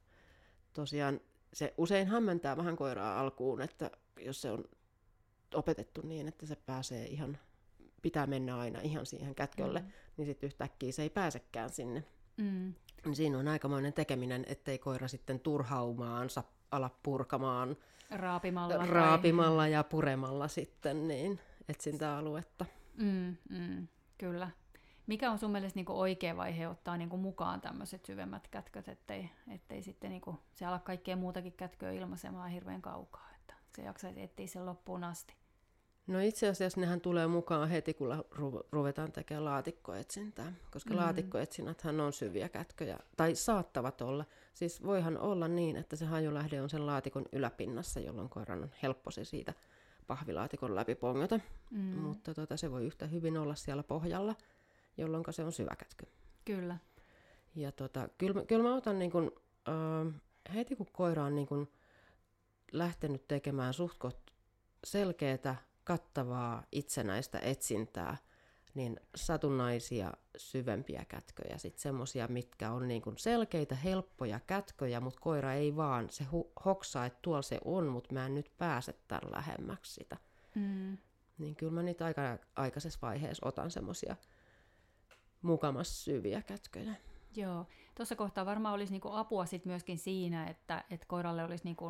[0.72, 1.20] tosiaan
[1.52, 3.90] se usein hämmentää vähän koiraa alkuun, että
[4.24, 4.64] jos se on
[5.54, 7.38] opetettu niin, että se pääsee ihan,
[8.02, 9.86] pitää mennä aina ihan siihen kätkölle, mm.
[10.16, 12.04] niin sitten yhtäkkiä se ei pääsekään sinne.
[12.36, 12.74] Mm.
[13.12, 17.76] Siinä on aikamoinen tekeminen, ettei koira sitten turhaumaansa ala purkamaan
[18.10, 18.86] Raapimalla.
[18.86, 22.66] raapimalla ja puremalla sitten niin etsintäaluetta.
[22.96, 24.50] Mm, mm, kyllä.
[25.06, 29.82] Mikä on sun mielestä niin oikea vaihe ottaa niin mukaan tämmöiset syvemmät kätköt, ettei, ettei
[29.82, 30.22] sitten niin
[30.54, 33.29] se ala kaikkea muutakin kätköä ilmaisemaan hirveän kaukaa,
[33.76, 35.34] se jaksaisi etsiä sen loppuun asti?
[36.06, 40.96] No itse asiassa nehän tulee mukaan heti, kun ru- ruvetaan tekemään laatikkoetsintää, koska mm.
[40.96, 44.24] laatikkoetsinnäthän on syviä kätköjä, tai saattavat olla.
[44.54, 49.10] Siis voihan olla niin, että se hajulähde on sen laatikon yläpinnassa, jolloin koiran on helppo
[49.10, 49.54] se siitä
[50.06, 51.40] pahvilaatikon läpi pongata,
[51.70, 51.78] mm.
[51.80, 54.34] mutta tota, se voi yhtä hyvin olla siellä pohjalla,
[54.96, 56.06] jolloin se on syvä kätkö.
[56.44, 56.76] Kyllä.
[57.54, 59.32] Ja tota, kyllä, kyllä mä otan niin kun,
[59.68, 61.68] äh, heti kun koira on niin kun
[62.72, 64.30] lähtenyt tekemään suhtkot
[64.84, 68.16] selkeätä kattavaa itsenäistä etsintää,
[68.74, 75.52] niin satunnaisia syvempiä kätköjä, sitten semmoisia, mitkä on niin kuin selkeitä, helppoja kätköjä, mutta koira
[75.52, 79.32] ei vaan, se hu- hoksaa, että tuolla se on, mutta mä en nyt pääse tämän
[79.32, 80.16] lähemmäksi sitä.
[80.54, 80.98] Mm.
[81.38, 84.16] Niin kyllä mä niitä aika, aikaisessa vaiheessa otan semmoisia
[85.42, 86.94] mukamas syviä kätköjä.
[87.36, 91.84] Joo, tuossa kohtaa varmaan olisi niinku apua sit myöskin siinä, että, että koiralle olisi niinku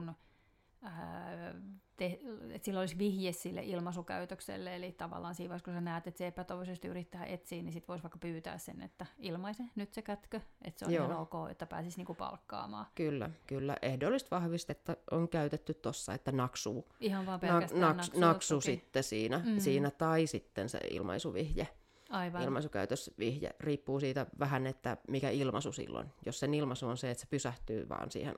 [1.96, 2.20] te,
[2.50, 6.26] että sillä olisi vihje sille ilmaisukäytökselle, eli tavallaan siinä vaiheessa, kun sä näet, että se
[6.26, 10.78] epätoivoisesti yrittää etsiä, niin sit voisi vaikka pyytää sen, että ilmaise nyt se kätkö, että
[10.78, 11.04] se on Joo.
[11.04, 12.86] ihan ok, että pääsisi niinku palkkaamaan.
[12.94, 13.76] Kyllä, kyllä.
[13.82, 16.88] Ehdollista vahvistetta on käytetty tuossa, että naksuu.
[17.00, 19.58] Ihan vaan pelkästään na, naksu, naksu sitten siinä, mm.
[19.58, 21.68] siinä, tai sitten se ilmaisuvihje.
[22.10, 22.42] Aivan.
[22.42, 26.08] Ilmaisukäytösvihje riippuu siitä vähän, että mikä ilmaisu silloin.
[26.26, 28.34] Jos sen ilmaisu on se, että se pysähtyy vaan siihen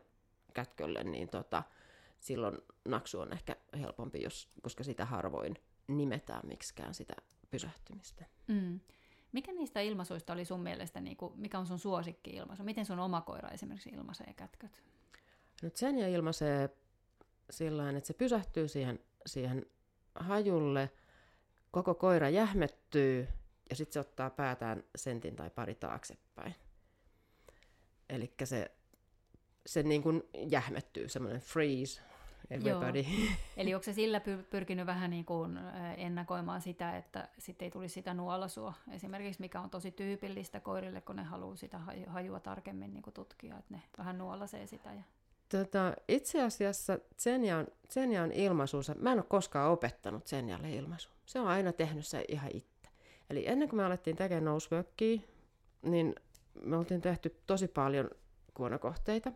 [0.54, 1.62] kätkölle, niin tota,
[2.22, 2.58] silloin
[2.88, 5.54] naksu on ehkä helpompi, jos, koska sitä harvoin
[5.86, 7.14] nimetään miksikään sitä
[7.50, 8.24] pysähtymistä.
[8.48, 8.80] Mm.
[9.32, 12.64] Mikä niistä ilmaisuista oli sun mielestä, niin kuin, mikä on sun suosikki-ilmaisu?
[12.64, 14.82] Miten sun oma koira esimerkiksi ilmaisee kätköt?
[15.62, 16.70] Nyt sen ja ilmaisee
[17.50, 19.66] sillä että se pysähtyy siihen, siihen
[20.14, 20.90] hajulle,
[21.70, 23.28] koko koira jähmettyy
[23.70, 26.54] ja sitten se ottaa päätään sentin tai pari taaksepäin.
[28.08, 28.70] Eli se,
[29.66, 32.00] se niin kuin jähmettyy, semmoinen freeze,
[32.50, 32.98] everybody.
[32.98, 33.28] Joo.
[33.56, 34.20] Eli onko se sillä
[34.50, 35.58] pyrkinyt vähän niin kuin
[35.96, 41.16] ennakoimaan sitä, että sitten ei tulisi sitä nuolasua esimerkiksi, mikä on tosi tyypillistä koirille, kun
[41.16, 44.92] ne haluaa sitä hajua tarkemmin niin kuin tutkia, että ne vähän nuolasee sitä.
[44.92, 45.02] Ja...
[45.48, 51.08] Tota, itse asiassa Zenian, Zenian ilmaisuus, mä en ole koskaan opettanut Zenialle ilmaisu.
[51.26, 52.88] Se on aina tehnyt se ihan itse.
[53.30, 55.20] Eli ennen kuin me alettiin tekemään noseworkia,
[55.82, 56.14] niin
[56.64, 58.10] me oltiin tehty tosi paljon
[58.54, 59.32] kuonokohteita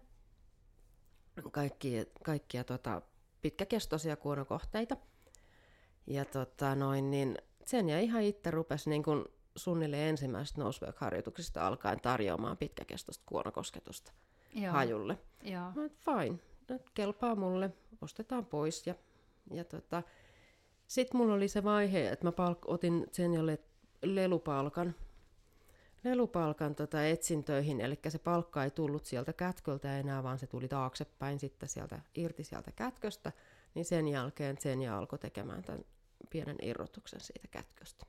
[1.53, 3.03] kaikkia, kaikkia tota,
[3.43, 4.97] pitkäkestoisia kuonokohteita.
[6.07, 12.01] Ja tota, noin, niin sen ja ihan itse rupesi niin kun suunnilleen ensimmäisestä nosework-harjoituksesta alkaen
[12.01, 14.13] tarjoamaan pitkäkestoista kuonokosketusta
[14.55, 14.73] Joo.
[14.73, 15.19] hajulle.
[15.43, 15.73] Joo.
[15.75, 17.71] Mä fine, nyt kelpaa mulle,
[18.03, 18.87] ostetaan pois.
[18.87, 18.95] Ja,
[19.51, 20.03] ja tota,
[20.87, 23.59] sitten mulla oli se vaihe, että mä palk- otin sen jolle
[24.03, 24.95] lelupalkan
[26.07, 31.39] lelupalkan tota etsintöihin, eli se palkka ei tullut sieltä kätköltä enää, vaan se tuli taaksepäin
[31.39, 33.33] sitten sieltä irti sieltä kätköstä,
[33.75, 35.85] niin sen jälkeen Senja alkoi tekemään tämän
[36.31, 38.07] pienen irrotuksen siitä kätköstä.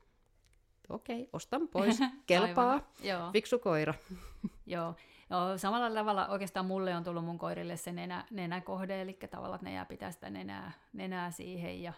[0.88, 3.32] Okei, ostan pois, kelpaa, Joo.
[3.32, 3.94] fiksu koira.
[4.66, 4.94] Joo.
[5.30, 9.72] Joo, samalla tavalla oikeastaan mulle on tullut mun koirille se nenä, nenäkohde, eli tavallaan, ne
[9.72, 11.92] jää pitää sitä nenää, nenää siihen ja,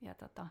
[0.00, 0.46] ja tota,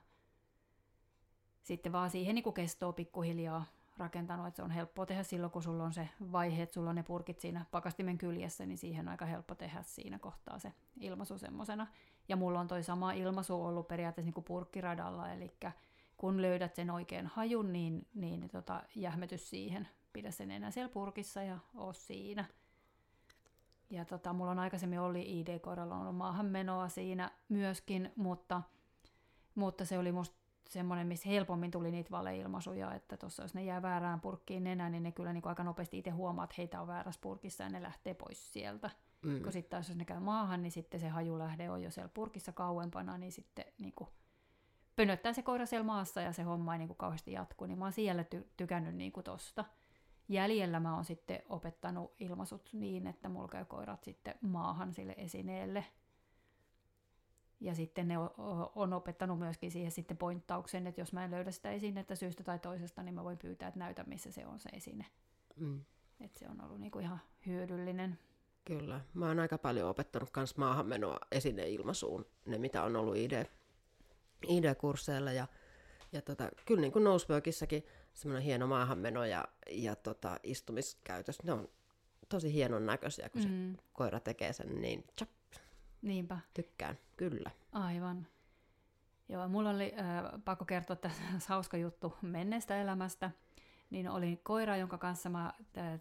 [1.62, 3.66] sitten vaan siihen niin kestoo pikkuhiljaa
[3.98, 6.96] rakentanut, että se on helppo tehdä silloin, kun sulla on se vaihe, että sulla on
[6.96, 11.38] ne purkit siinä pakastimen kyljessä, niin siihen on aika helppo tehdä siinä kohtaa se ilmaisu
[11.38, 11.88] semmoisena.
[12.28, 15.54] Ja mulla on toi sama ilmaisu ollut periaatteessa niin kuin purkkiradalla, eli
[16.18, 21.44] kun löydät sen oikein hajun, niin, niin tota, jähmetys siihen, pidä sen enää siellä purkissa
[21.44, 22.46] ja oo siinä.
[23.90, 28.62] Ja tota, mulla on aikaisemmin oli ID-koiralla ollut maahanmenoa siinä myöskin, mutta,
[29.56, 33.82] mutta se oli musta semmoinen, missä helpommin tuli niitä valeilmaisuja, että tuossa jos ne jää
[33.82, 37.22] väärään purkkiin nenään, niin ne kyllä niin aika nopeasti itse huomaa, että heitä on väärässä
[37.22, 38.90] purkissa ja ne lähtee pois sieltä.
[39.22, 39.44] Mm.
[39.44, 42.52] Kun sitten taas jos ne käy maahan, niin sitten se hajulähde on jo siellä purkissa
[42.52, 44.10] kauempana, niin sitten niin kuin
[44.96, 47.86] pönöttää se koira siellä maassa ja se homma ei niin kuin kauheasti jatkuu, niin mä
[47.86, 49.66] oon siellä ty- tykännyt niin kuin tosta.
[50.30, 55.86] Jäljellä mä oon sitten opettanut ilmaisut niin, että mulla käy koirat sitten maahan sille esineelle–
[57.64, 58.16] ja sitten ne
[58.76, 62.60] on opettanut myöskin siihen sitten pointtauksen, että jos mä en löydä sitä esinettä syystä tai
[62.60, 65.06] toisesta, niin mä voin pyytää, että näytä, missä se on se esine.
[65.56, 65.82] Mm.
[66.20, 68.20] Että se on ollut niinku ihan hyödyllinen.
[68.66, 69.02] Kyllä.
[69.14, 73.46] Mä oon aika paljon opettanut myös maahanmenoa esineilmaisuun, ne mitä on ollut ID,
[74.48, 75.32] ID-kursseilla.
[75.32, 75.48] Ja,
[76.12, 81.70] ja tota, kyllä niin kuin Noseworkissakin semmoinen hieno maahanmeno ja, ja tota, istumiskäytös, ne on
[82.30, 83.76] tosi hienon näköisiä, kun mm.
[83.76, 85.30] se koira tekee sen niin chap,
[86.04, 86.40] Niinpä.
[86.54, 87.52] Tykkään, kyllä.
[87.72, 88.28] Aivan.
[89.30, 93.32] Joo, mulla oli äh, pakko kertoa tässä hauska juttu menneestä elämästä.
[93.90, 95.54] Niin oli koira, jonka kanssa mä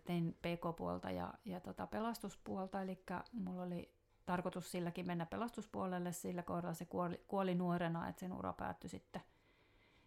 [0.05, 3.90] tein PK-puolta ja, ja tota pelastuspuolta, eli mulla oli
[4.26, 9.22] tarkoitus silläkin mennä pelastuspuolelle, sillä koiralla se kuoli, kuoli nuorena, että sen ura päättyi sitten,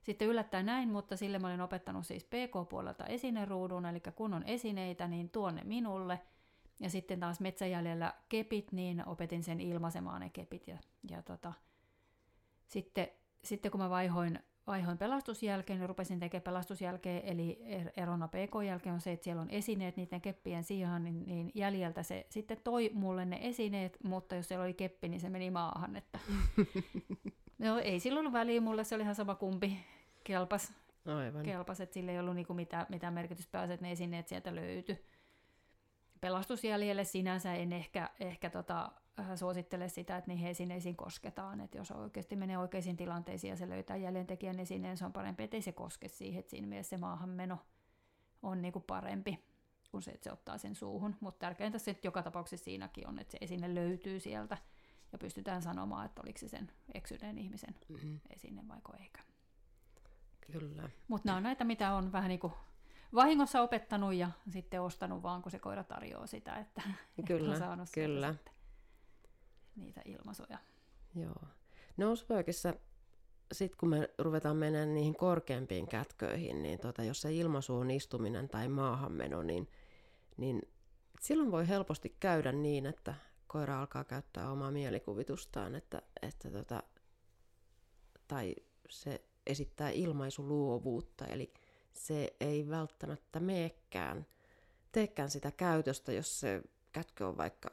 [0.02, 5.08] sitten yllättäen näin, mutta sille mä olin opettanut siis PK-puolelta esineruudun, eli kun on esineitä,
[5.08, 6.20] niin tuonne minulle.
[6.80, 10.68] Ja sitten taas metsäjäljellä kepit, niin opetin sen ilmaisemaan ne kepit.
[10.68, 10.78] Ja,
[11.10, 11.54] ja tota,
[12.68, 13.08] sitten,
[13.44, 19.02] sitten kun mä vaihoin, vaihoin pelastusjälkeen, niin rupesin tekemään pelastusjälkeen, eli er, erona PK-jälkeen on
[19.02, 23.26] se, että siellä on esineet niiden keppien sijaan, niin, niin jäljeltä se sitten toi mulle
[23.26, 25.96] ne esineet, mutta jos siellä oli keppi, niin se meni maahan.
[25.96, 26.20] Että...
[27.60, 29.78] no ei silloin väliä mulle, se oli ihan sama kumpi
[30.24, 30.74] kelpas.
[31.06, 31.44] Aivan.
[31.44, 35.06] Kelpas, että sillä ei ollut niinku mitään, mitään merkitystä että ne esineet sieltä löytyi.
[36.26, 41.62] Pelastusjäljelle sinänsä en ehkä, ehkä tota, äh, suosittele sitä, että niihin esineisiin kosketaan.
[41.62, 45.62] Että jos oikeasti menee oikeisiin tilanteisiin ja se löytää jäljentekijän esineen, se on parempi, ettei
[45.62, 46.40] se koske siihen.
[46.40, 47.60] Että siinä mielessä se maahanmeno
[48.44, 49.40] on niinku parempi
[49.92, 51.16] kuin se, että se ottaa sen suuhun.
[51.20, 54.58] Mutta tärkeintä se, että joka tapauksessa siinäkin on, että se esine löytyy sieltä
[55.12, 58.20] ja pystytään sanomaan, että oliko se sen eksyneen ihmisen mm-hmm.
[58.30, 59.20] esine vaiko eikä.
[60.52, 60.90] Kyllä.
[61.08, 62.54] Mutta nämä on näitä, mitä on vähän niin kuin
[63.14, 66.82] vahingossa opettanut ja sitten ostanut vaan, kun se koira tarjoaa sitä, että,
[67.28, 68.36] kyllä, on saanut kyllä.
[69.76, 70.58] niitä ilmaisuja.
[71.16, 71.44] Joo.
[71.98, 72.74] Noseworkissa
[73.52, 78.50] sitten kun me ruvetaan menemään niihin korkeampiin kätköihin, niin tota, jos se ilmaisu on istuminen
[78.50, 79.70] tai maahanmeno, niin,
[80.38, 80.62] niin
[81.20, 83.16] silloin voi helposti käydä niin, että
[83.48, 86.84] koira alkaa käyttää omaa mielikuvitustaan, että, että tota,
[88.28, 88.56] tai
[88.90, 91.54] se esittää ilmaisuluovuutta, eli
[91.96, 94.26] se ei välttämättä meekään,
[94.92, 97.70] teekään sitä käytöstä, jos se kätkö on vaikka,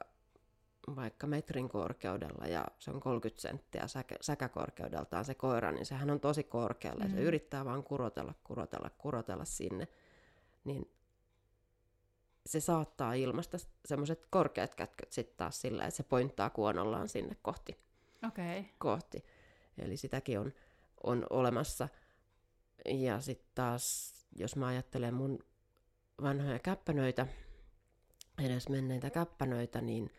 [0.97, 6.21] vaikka metrin korkeudella ja se on 30 senttiä säkä, säkäkorkeudeltaan se koira, niin sehän on
[6.21, 7.11] tosi korkealla mm.
[7.11, 7.27] ja se mm.
[7.27, 9.89] yrittää vaan kurotella, kurotella, kurotella sinne,
[10.65, 10.91] niin
[12.47, 17.79] se saattaa ilmasta semmoiset korkeat kätköt sitten taas sillä, että se pointtaa kuonollaan sinne kohti.
[18.29, 18.65] Okay.
[18.79, 19.25] kohti.
[19.79, 20.53] Eli sitäkin on
[21.03, 21.89] on olemassa.
[22.85, 25.39] Ja sitten taas, jos mä ajattelen mun
[26.23, 27.27] vanhoja käppänöitä,
[28.45, 30.11] edes menneitä käppänöitä, niin,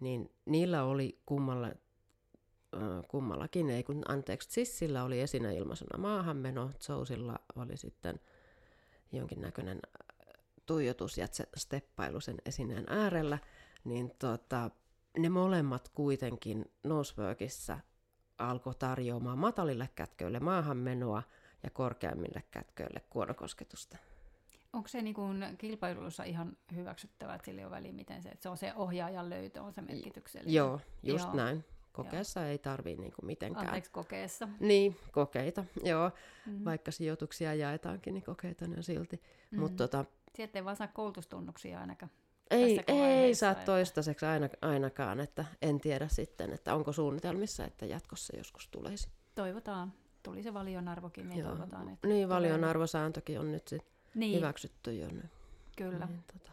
[0.00, 7.76] niin niillä oli kummalla, äh, kummallakin, ei kun anteeksi, Sissillä oli esineilmaisena maahanmeno, Zousilla oli
[7.76, 8.20] sitten
[9.12, 9.80] jonkinnäköinen
[10.66, 11.26] tuijotus ja
[11.56, 13.38] steppailu sen esineen äärellä,
[13.84, 14.70] niin tota,
[15.18, 17.78] ne molemmat kuitenkin Noseworkissa
[18.38, 21.22] alkoi tarjoamaan matalille kätköille maahanmenoa
[21.62, 23.96] ja korkeammille kätköille kuonokosketusta.
[24.72, 28.48] Onko se niin kuin kilpailussa ihan hyväksyttävää, että sillä on väliä, miten se, että se
[28.48, 30.54] on se ohjaajan löytö, on se merkityksellinen?
[30.54, 31.36] Joo, just joo.
[31.36, 31.64] näin.
[31.92, 32.48] Kokeessa joo.
[32.48, 33.66] ei tarvii niin kuin mitenkään.
[33.66, 34.48] Anteeksi, kokeessa.
[34.60, 36.10] Niin, kokeita, joo.
[36.46, 36.64] Mm-hmm.
[36.64, 39.16] Vaikka sijoituksia jaetaankin, niin kokeita ne on silti.
[39.16, 39.60] Mm-hmm.
[39.60, 40.04] Mut, tota,
[40.34, 42.12] Sieltä ei vaan saa koulutustunnuksia ainakaan.
[42.50, 43.64] Ei, ei saa että...
[43.64, 49.08] toistaiseksi aina, ainakaan, että en tiedä sitten, että onko suunnitelmissa, että jatkossa joskus tulisi.
[49.34, 49.92] Toivotaan.
[50.22, 51.48] Tuli se valionarvokin, niin Joo.
[51.48, 51.88] toivotaan.
[51.88, 53.82] Että niin, valionarvosääntökin on nyt sit
[54.14, 54.36] niin.
[54.36, 55.06] hyväksytty jo.
[55.06, 55.30] Niin,
[55.76, 56.06] Kyllä.
[56.06, 56.50] Niin, tota,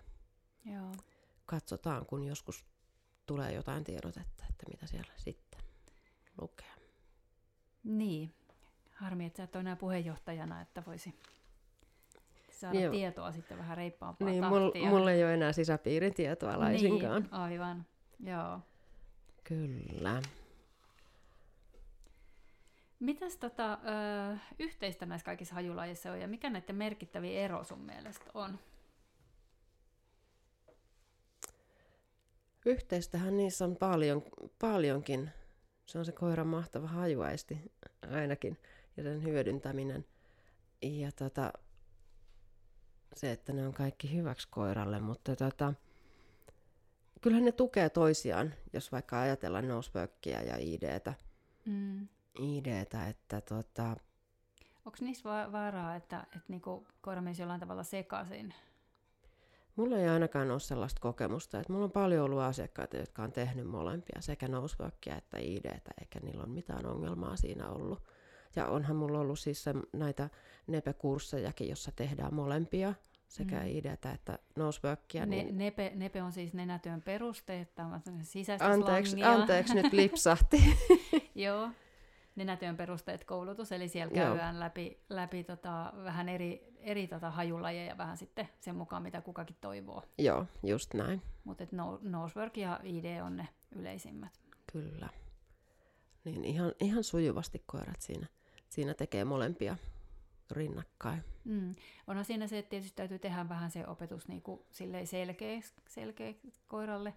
[0.65, 0.91] Joo.
[1.45, 2.65] Katsotaan, kun joskus
[3.25, 5.61] tulee jotain tiedotetta, että mitä siellä sitten
[6.41, 6.67] lukee.
[7.83, 8.33] Niin.
[8.93, 11.19] Harmi, että sä et ole enää puheenjohtajana, että voisi
[12.51, 12.91] saada Joo.
[12.91, 14.89] tietoa sitten vähän reippaampaa niin, tahtia.
[14.89, 17.21] Mulla ei ole enää sisäpiirin tietoa laisinkaan.
[17.21, 17.85] Niin, aivan.
[18.19, 18.59] Joo.
[19.43, 20.21] Kyllä.
[22.99, 28.25] Mitäs tota, ö, yhteistä näissä kaikissa hajulajeissa on ja mikä näiden merkittäviä ero sun mielestä
[28.33, 28.59] on?
[32.65, 34.23] Yhteistähän niissä on paljon,
[34.59, 35.29] paljonkin.
[35.85, 37.71] Se on se koiran mahtava hajuaisti
[38.11, 38.57] ainakin
[38.97, 40.05] ja sen hyödyntäminen.
[40.81, 41.53] Ja tota,
[43.15, 45.73] se, että ne on kaikki hyväksi koiralle, mutta tota,
[47.21, 51.13] kyllähän ne tukee toisiaan, jos vaikka ajatellaan noseworkia ja IDtä.
[51.65, 52.07] Mm.
[52.39, 53.95] IDtä, että tota...
[54.85, 58.53] Onko niissä vaaraa, että, että niinku koira menisi jollain tavalla sekaisin?
[59.75, 63.67] Mulla ei ainakaan ole sellaista kokemusta, että mulla on paljon ollut asiakkaita, jotka on tehnyt
[63.67, 68.03] molempia, sekä noseworkia että IDtä, eikä niillä ole mitään ongelmaa siinä ollut.
[68.55, 70.29] Ja onhan mulla ollut siis se, näitä
[70.67, 72.93] NEPE-kurssejakin, jossa tehdään molempia,
[73.27, 73.67] sekä mm.
[73.67, 75.25] IDtä että noseworkia.
[75.25, 75.57] Ne, niin...
[75.57, 80.77] nepe, nepe on siis nenätyön perusteet, tämä sisäistä anteeksi, anteeksi, nyt lipsahti.
[81.35, 81.69] Joo,
[82.37, 88.17] nenätyön perusteet koulutus, eli siellä käydään läpi, läpi tota, vähän eri, eri tota hajulajeja vähän
[88.17, 90.03] sitten sen mukaan, mitä kukakin toivoo.
[90.17, 91.21] Joo, just näin.
[91.43, 94.39] Mutta no, nosework ja ID on ne yleisimmät.
[94.71, 95.09] Kyllä.
[96.25, 98.27] Niin ihan, ihan sujuvasti koirat siinä,
[98.69, 99.77] siinä tekee molempia
[100.51, 101.23] rinnakkain.
[101.43, 101.75] Mm.
[102.07, 104.61] Onhan siinä se, että tietysti täytyy tehdä vähän se opetus niin kuin
[105.05, 106.33] selkeä, selkeä
[106.67, 107.13] koiralle.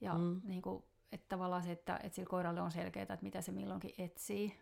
[0.00, 0.40] Ja mm.
[0.44, 3.94] niin kuin, että tavallaan se, että, että sillä koiralle on selkeää, että mitä se milloinkin
[3.98, 4.58] etsii.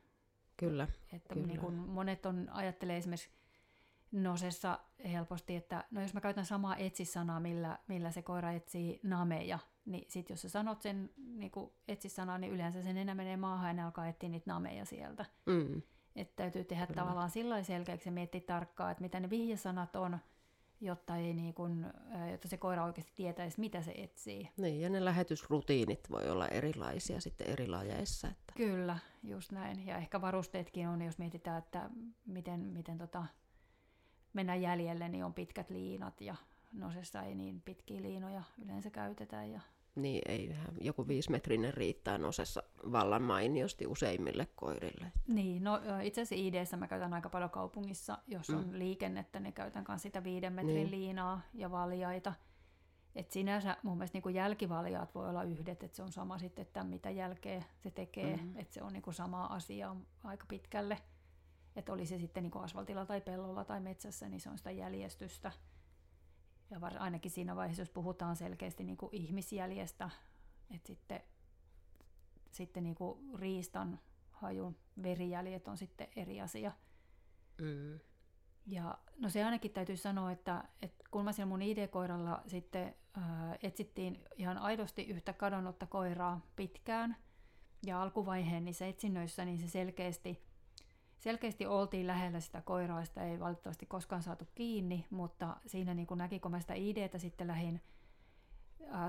[0.57, 0.89] Kyllä.
[1.13, 1.47] Että kyllä.
[1.47, 3.31] Niin kuin monet on, ajattelee esimerkiksi
[4.13, 4.79] nosessa
[5.13, 10.05] helposti, että no jos mä käytän samaa etsisanaa, millä, millä se koira etsii nameja, niin
[10.09, 11.53] sit jos sä sanot sen niin
[11.89, 15.25] etsisanaa, niin yleensä sen enää menee maahan ja ne alkaa etsiä niitä nameja sieltä.
[15.47, 15.83] Mm.
[16.17, 17.01] Että täytyy tehdä Kyllä.
[17.01, 20.19] tavallaan sillä selkeäksi ja miettiä tarkkaan, että mitä ne vihjesanat on,
[20.81, 21.87] jotta, ei niin kun,
[22.31, 24.49] jotta se koira oikeasti tietäisi, mitä se etsii.
[24.57, 28.29] Niin, ja ne lähetysrutiinit voi olla erilaisia sitten eri lajeissa.
[28.29, 28.53] Että...
[28.57, 29.87] Kyllä, just näin.
[29.87, 31.91] Ja ehkä varusteetkin on, jos mietitään, että
[32.27, 33.25] miten, miten tota,
[34.33, 36.37] mennään jäljelle, niin on pitkät liinat ja
[36.73, 39.45] nosessa ei niin pitkiä liinoja yleensä käytetä.
[39.45, 39.61] Ja...
[39.95, 42.63] Niin, ei joku viisimetrinen riittää nosessa
[42.93, 45.13] vallan mainiosti useimmille koirille.
[45.27, 48.79] Niin, no itse asiassa id mä käytän aika paljon kaupungissa, jos on mm.
[48.79, 50.91] liikennettä, niin käytän myös sitä viiden metrin niin.
[50.91, 52.35] liinaa ja valjaita.
[53.15, 56.85] Et sinänsä mun mielestä niin jälkivaljaat voi olla yhdet, että se on sama sitten, että
[56.85, 58.59] mitä jälkeä se tekee, mm-hmm.
[58.59, 60.99] että se on niin sama asia aika pitkälle
[61.79, 65.53] että oli se sitten niin asfaltilla tai pellolla tai metsässä, niin se on sitä jäljestystä.
[66.71, 70.11] Ja var, ainakin siinä vaiheessa, jos puhutaan selkeästi niin kuin ihmisjäljestä,
[70.75, 71.21] että sitten,
[72.51, 74.01] sitten niin kuin riistan
[74.31, 76.73] hajun verijäljet on sitten eri asia.
[77.61, 78.01] Mm.
[78.67, 83.57] Ja no se ainakin täytyy sanoa, että, että kun mä siellä mun ID-koiralla sitten ää,
[83.63, 87.17] etsittiin ihan aidosti yhtä kadonnutta koiraa pitkään,
[87.87, 90.48] ja alkuvaiheen niissä etsinnöissä, niin se selkeästi
[91.19, 96.19] selkeästi oltiin lähellä sitä koiraa, sitä ei valitettavasti koskaan saatu kiinni, mutta siinä niin kuin
[96.19, 97.81] näki, kun mä sitä ideetä sitten lähdin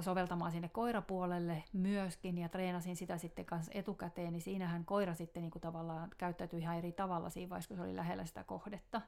[0.01, 5.51] soveltamaan sinne koirapuolelle myöskin ja treenasin sitä sitten kanssa etukäteen, niin siinähän koira sitten niin
[5.51, 9.01] kuin tavallaan käyttäytyi ihan eri tavalla siinä vaiheessa, kun se oli lähellä sitä kohdetta.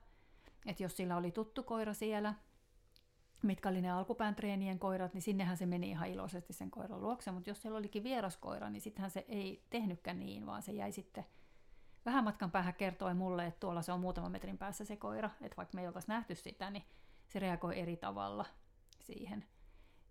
[0.65, 2.33] Et jos sillä oli tuttu koira siellä,
[3.43, 7.31] mitkä oli ne alkupään treenien koirat, niin sinnehän se meni ihan iloisesti sen koiran luokse,
[7.31, 10.91] mutta jos siellä olikin vieras koira, niin sittenhän se ei tehnytkään niin, vaan se jäi
[10.91, 11.25] sitten
[12.05, 15.57] vähän matkan päähän kertoi mulle, että tuolla se on muutaman metrin päässä se koira, että
[15.57, 16.83] vaikka me ei oltaisi nähty sitä, niin
[17.27, 18.45] se reagoi eri tavalla
[18.99, 19.45] siihen.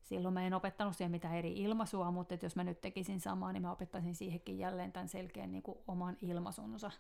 [0.03, 3.53] Silloin mä en opettanut siihen mitään eri ilmaisua, mutta että jos mä nyt tekisin samaa,
[3.53, 6.91] niin mä opettaisin siihenkin jälleen tämän selkeän niin kuin oman ilmaisunsa.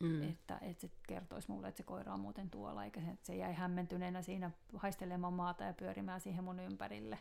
[0.00, 0.22] Mm.
[0.22, 3.54] Että, että se kertoisi mulle, että se koira on muuten tuolla, eikä se, se jäi
[3.54, 7.18] hämmentyneenä siinä haistelemaan maata ja pyörimään siihen mun ympärille.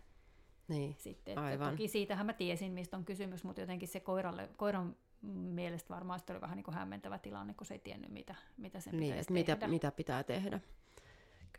[0.68, 1.72] Niin, Sitten, että aivan.
[1.72, 6.42] Toki siitähän mä tiesin, mistä on kysymys, mutta jotenkin se koiralle, koiran mielestä varmaan oli
[6.42, 9.68] vähän niin kuin hämmentävä tilanne, kun se ei tiennyt, mitä, mitä sen niin, pitäisi mitä,
[9.68, 10.60] mitä pitää tehdä.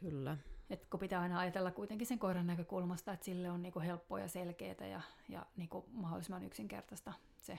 [0.01, 0.37] Kyllä.
[0.71, 4.21] Et kun pitää aina ajatella kuitenkin sen koiran näkökulmasta, että sille on niin kuin helppoa
[4.21, 7.59] ja selkeää ja, ja niin kuin mahdollisimman yksinkertaista se,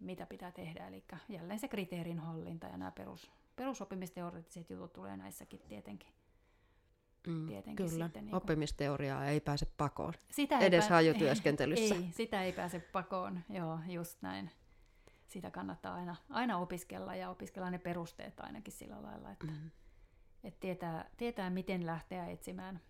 [0.00, 0.88] mitä pitää tehdä.
[0.88, 6.08] Eli jälleen se kriteerin hallinta ja nämä perus, perusoppimisteoreettiset jutut tulee näissäkin tietenkin.
[7.26, 10.14] Mm, tietenkin kyllä, sitten, niin oppimisteoriaa ei pääse pakoon.
[10.30, 10.96] Sitä ei Edes pää...
[10.96, 11.94] hajutyöskentelyssä.
[11.94, 14.50] Ei, sitä ei pääse pakoon, joo, just näin
[15.28, 19.70] sitä kannattaa aina, aina opiskella ja opiskella ne perusteet ainakin sillä lailla, että, mm-hmm.
[20.44, 22.80] että tietää, tietää, miten lähteä etsimään,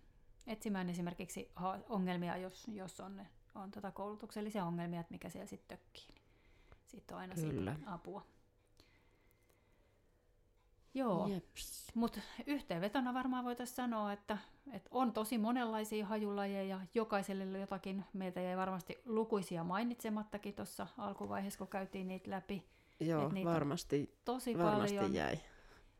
[0.47, 1.51] etsimään esimerkiksi
[1.89, 3.25] ongelmia, jos, jos on,
[3.55, 6.07] on tota koulutuksellisia ongelmia, että mikä siellä sitten tökkii.
[6.15, 6.23] Niin
[6.85, 7.73] siitä on aina Kyllä.
[7.75, 8.25] siitä apua.
[10.93, 11.29] Joo,
[11.95, 14.37] mutta yhteenvetona varmaan voitaisiin sanoa, että,
[14.73, 18.05] että on tosi monenlaisia hajulajeja, jokaiselle jotakin.
[18.13, 22.63] Meiltä jäi varmasti lukuisia mainitsemattakin tuossa alkuvaiheessa, kun käytiin niitä läpi.
[22.99, 25.13] Joo, niitä varmasti, tosi varmasti paljon.
[25.13, 25.39] jäi.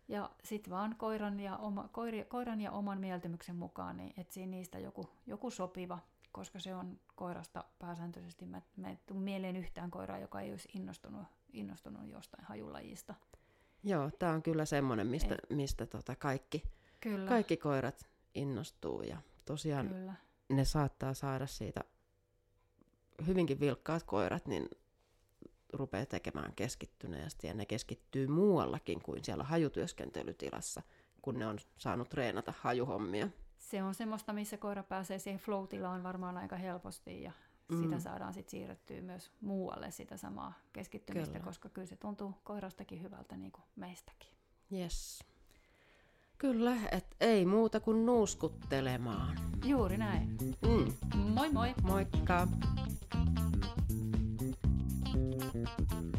[0.07, 4.79] Ja sitten vaan koiran ja, oma, koiri, koiran ja oman mieltymyksen mukaan niin etsii niistä
[4.79, 5.99] joku, joku sopiva,
[6.31, 8.45] koska se on koirasta pääsääntöisesti.
[8.45, 13.15] Mä, mä en mieleen yhtään koiraa, joka ei olisi innostunut, innostunut jostain hajulajista.
[13.83, 16.63] Joo, tämä on kyllä semmoinen, mistä, mistä tota kaikki,
[16.99, 17.29] kyllä.
[17.29, 20.13] kaikki koirat innostuu ja tosiaan kyllä.
[20.49, 21.83] ne saattaa saada siitä
[23.27, 24.69] hyvinkin vilkkaat koirat, niin
[25.73, 30.81] rupeaa tekemään keskittyneesti ja ne keskittyy muuallakin kuin siellä hajutyöskentelytilassa,
[31.21, 33.29] kun ne on saanut treenata hajuhommia.
[33.57, 35.65] Se on semmoista, missä koira pääsee siihen flow
[36.03, 37.31] varmaan aika helposti ja
[37.69, 37.83] mm.
[37.83, 41.45] sitä saadaan sitten siirrettyä myös muualle sitä samaa keskittymistä, kyllä.
[41.45, 44.29] koska kyllä se tuntuu koirastakin hyvältä niin kuin meistäkin.
[44.73, 45.23] Yes.
[46.37, 49.37] Kyllä, et ei muuta kuin nuuskuttelemaan.
[49.65, 50.37] Juuri näin.
[50.67, 51.17] Mm.
[51.17, 51.73] Moi moi!
[51.83, 52.47] Moikka!
[55.11, 56.18] Thank you.